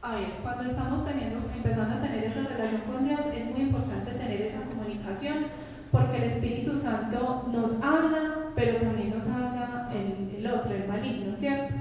[0.00, 4.12] a ver, cuando estamos teniendo, empezando a tener esa relación con Dios, es muy importante
[4.12, 5.46] tener esa comunicación,
[5.90, 11.34] porque el Espíritu Santo nos habla, pero también nos habla el, el otro, el maligno,
[11.34, 11.74] ¿cierto?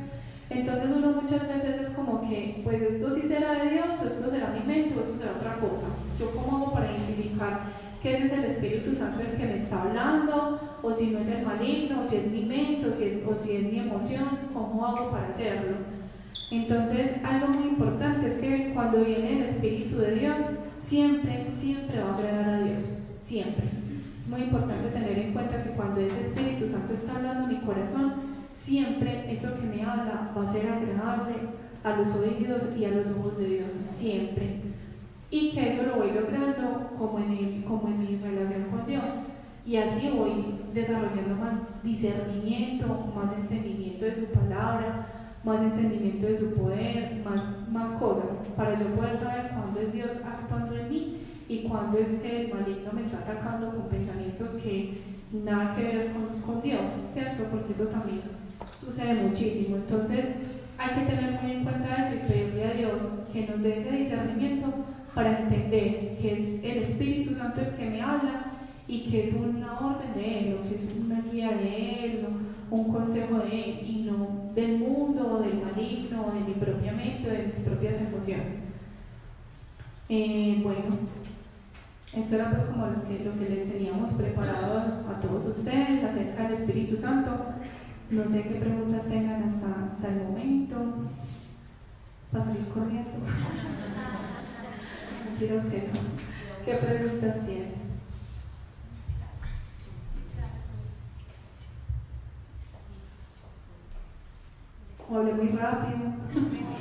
[0.50, 4.32] Entonces uno muchas veces es como que, pues esto sí será de Dios, o esto
[4.32, 5.88] será mi mente, o esto será otra cosa.
[6.18, 7.60] Yo cómo hago para identificar
[8.02, 11.28] que ese es el Espíritu Santo el que me está hablando, o si no es
[11.28, 14.30] el maligno, o si es mi mente, o si es, o si es mi emoción,
[14.54, 15.97] cómo hago para hacerlo.
[16.50, 20.42] Entonces, algo muy importante es que cuando viene el Espíritu de Dios,
[20.78, 23.66] siempre, siempre va a agradar a Dios, siempre.
[24.22, 27.66] Es muy importante tener en cuenta que cuando ese Espíritu Santo está hablando en mi
[27.66, 28.14] corazón,
[28.54, 31.36] siempre eso que me habla va a ser agradable
[31.84, 34.62] a los oídos y a los ojos de Dios, siempre.
[35.30, 39.04] y que eso lo voy logrando como en, como en mi relación con Dios.
[39.66, 45.08] Y así voy desarrollando más discernimiento, más entendimiento de su palabra,
[45.48, 50.12] más entendimiento de su poder, más, más cosas, para yo poder saber cuándo es Dios
[50.26, 51.18] actuando en mí
[51.48, 54.98] y cuándo es que el maligno me está atacando con pensamientos que
[55.32, 57.44] nada que ver con, con Dios, ¿cierto?
[57.50, 58.22] Porque eso también
[58.84, 59.78] sucede muchísimo.
[59.78, 60.36] Entonces,
[60.78, 63.92] hay que tener muy en cuenta eso y pedirle a Dios que nos dé ese
[63.92, 64.68] discernimiento
[65.16, 68.54] para entender que es el Espíritu Santo el que me habla
[68.88, 72.26] y que es una orden de Él, o que es una guía de Él,
[72.70, 76.94] un consejo de Él, y no del mundo, o del maligno, o de mi propia
[76.94, 78.02] mente, o de mis propias
[80.10, 80.98] Eh, bueno,
[82.14, 86.44] esto era pues como lo que, lo que le teníamos preparado a todos ustedes acerca
[86.44, 87.32] del Espíritu Santo.
[88.10, 90.76] No sé qué preguntas tengan hasta, hasta el momento.
[92.32, 93.12] Para salir corriendo.
[95.40, 95.90] Quiero que
[96.66, 97.76] ¿Qué preguntas tienen?
[105.10, 105.98] O hablé muy rápido.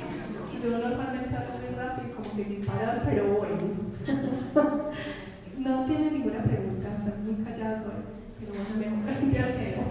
[0.61, 3.57] Yo normalmente hablo muy rápido, como sin parar, pero bueno.
[5.57, 8.03] no tiene ninguna pregunta, están muy callados hoy.
[8.39, 9.87] Pero bueno, mejor que no.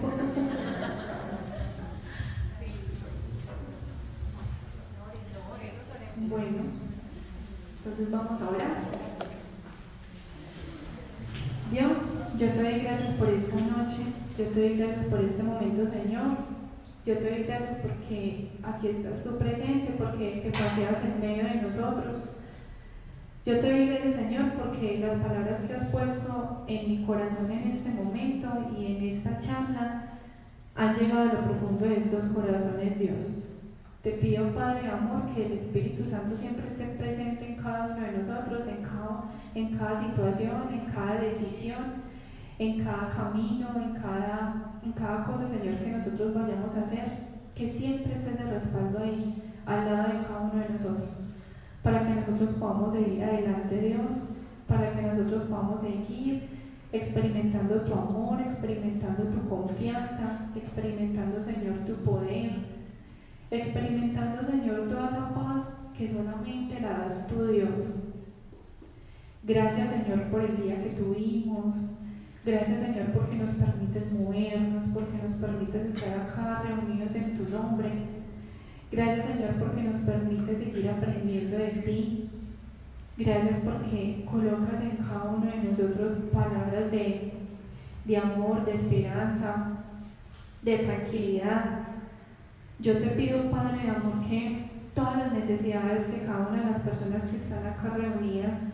[6.29, 6.63] Bueno,
[7.77, 8.77] entonces vamos a orar.
[11.71, 13.97] Dios, yo te doy gracias por esta noche,
[14.37, 16.37] yo te doy gracias por este momento, Señor.
[17.05, 21.61] Yo te doy gracias porque aquí estás tú presente, porque te paseas en medio de
[21.61, 22.36] nosotros.
[23.47, 27.69] Yo te doy gracias, Señor, porque las palabras que has puesto en mi corazón en
[27.69, 30.03] este momento y en esta charla
[30.75, 33.45] han llegado a lo profundo de estos corazones, Dios.
[34.03, 38.17] Te pido, Padre amor, que el Espíritu Santo siempre esté presente en cada uno de
[38.17, 39.23] nosotros, en cada,
[39.55, 42.03] en cada situación, en cada decisión,
[42.59, 47.27] en cada camino, en cada, en cada cosa, Señor, que nosotros vayamos a hacer.
[47.55, 51.26] Que siempre esté de respaldo ahí, al lado de cada uno de nosotros,
[51.87, 54.31] para que nosotros podamos seguir adelante, Dios,
[54.67, 56.49] para que nosotros podamos seguir
[56.91, 62.77] experimentando tu amor, experimentando tu confianza, experimentando, Señor, tu poder
[63.49, 67.95] experimentando, Señor, toda esa paz que solamente la das tú, Dios.
[69.43, 71.95] Gracias, Señor, por el día que tuvimos.
[72.45, 78.17] Gracias, Señor, porque nos permites movernos, porque nos permites estar acá reunidos en tu nombre.
[78.91, 82.29] Gracias, Señor, porque nos permites seguir aprendiendo de ti.
[83.17, 87.33] Gracias porque colocas en cada uno de nosotros palabras de,
[88.05, 89.77] de amor, de esperanza,
[90.61, 91.87] de tranquilidad,
[92.79, 96.81] yo te pido, Padre de amor, que todas las necesidades que cada una de las
[96.81, 98.67] personas que están acá reunidas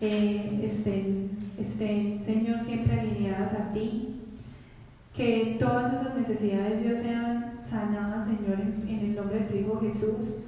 [0.00, 4.20] eh, estén, estén, Señor, siempre alineadas a ti.
[5.14, 10.44] Que todas esas necesidades, Dios, sean sanadas, Señor, en, el nombre de tu Hijo Jesús.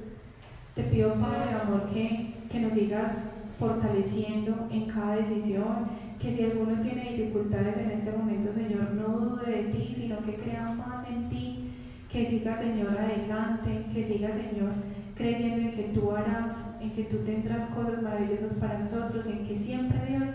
[0.75, 3.25] Te pido, Padre amor, que, que nos sigas
[3.59, 5.87] fortaleciendo en cada decisión,
[6.21, 10.35] que si alguno tiene dificultades en este momento, Señor, no dude de ti, sino que
[10.37, 11.71] crea más en ti
[12.15, 14.71] que siga, Señor, adelante, que siga, Señor,
[15.17, 19.57] creyendo en que tú harás, en que tú tendrás cosas maravillosas para nosotros, en que
[19.57, 20.29] siempre, Dios,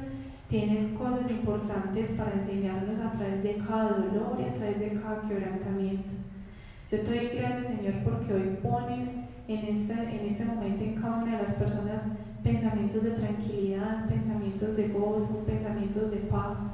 [0.50, 5.22] tienes cosas importantes para enseñarnos a través de cada dolor y a través de cada
[5.28, 6.29] quebrantamiento.
[6.92, 9.14] Yo te doy gracias, Señor, porque hoy pones
[9.48, 12.02] en este, en este momento en cada una de las personas
[12.44, 16.74] pensamientos de tranquilidad, pensamientos de gozo, pensamientos de paz.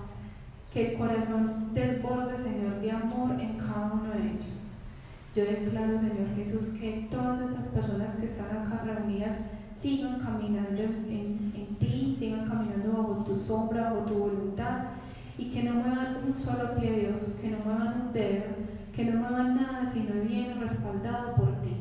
[0.72, 4.64] Que el corazón desborde, Señor, de amor en cada uno de ellos.
[5.36, 9.42] Yo declaro, Señor Jesús, que todas estas personas que están acá reunidas
[9.76, 14.86] sigan caminando en, ti, sigan caminando bajo tu sombra, bajo tu voluntad,
[15.38, 18.46] y que no muevan un solo pie, Dios, que no muevan un dedo,
[18.96, 21.76] que no muevan nada, sino bien respaldado por ti.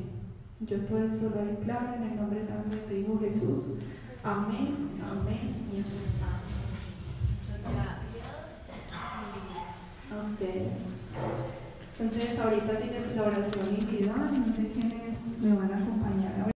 [0.61, 3.75] Yo todo esto lo declaro en el nombre santo de tu Hijo Jesús.
[4.25, 6.05] Amén, amén y amén.
[10.11, 10.73] A ustedes.
[12.01, 16.54] Entonces ahorita sigue la oración individual, no sé quiénes me van a acompañar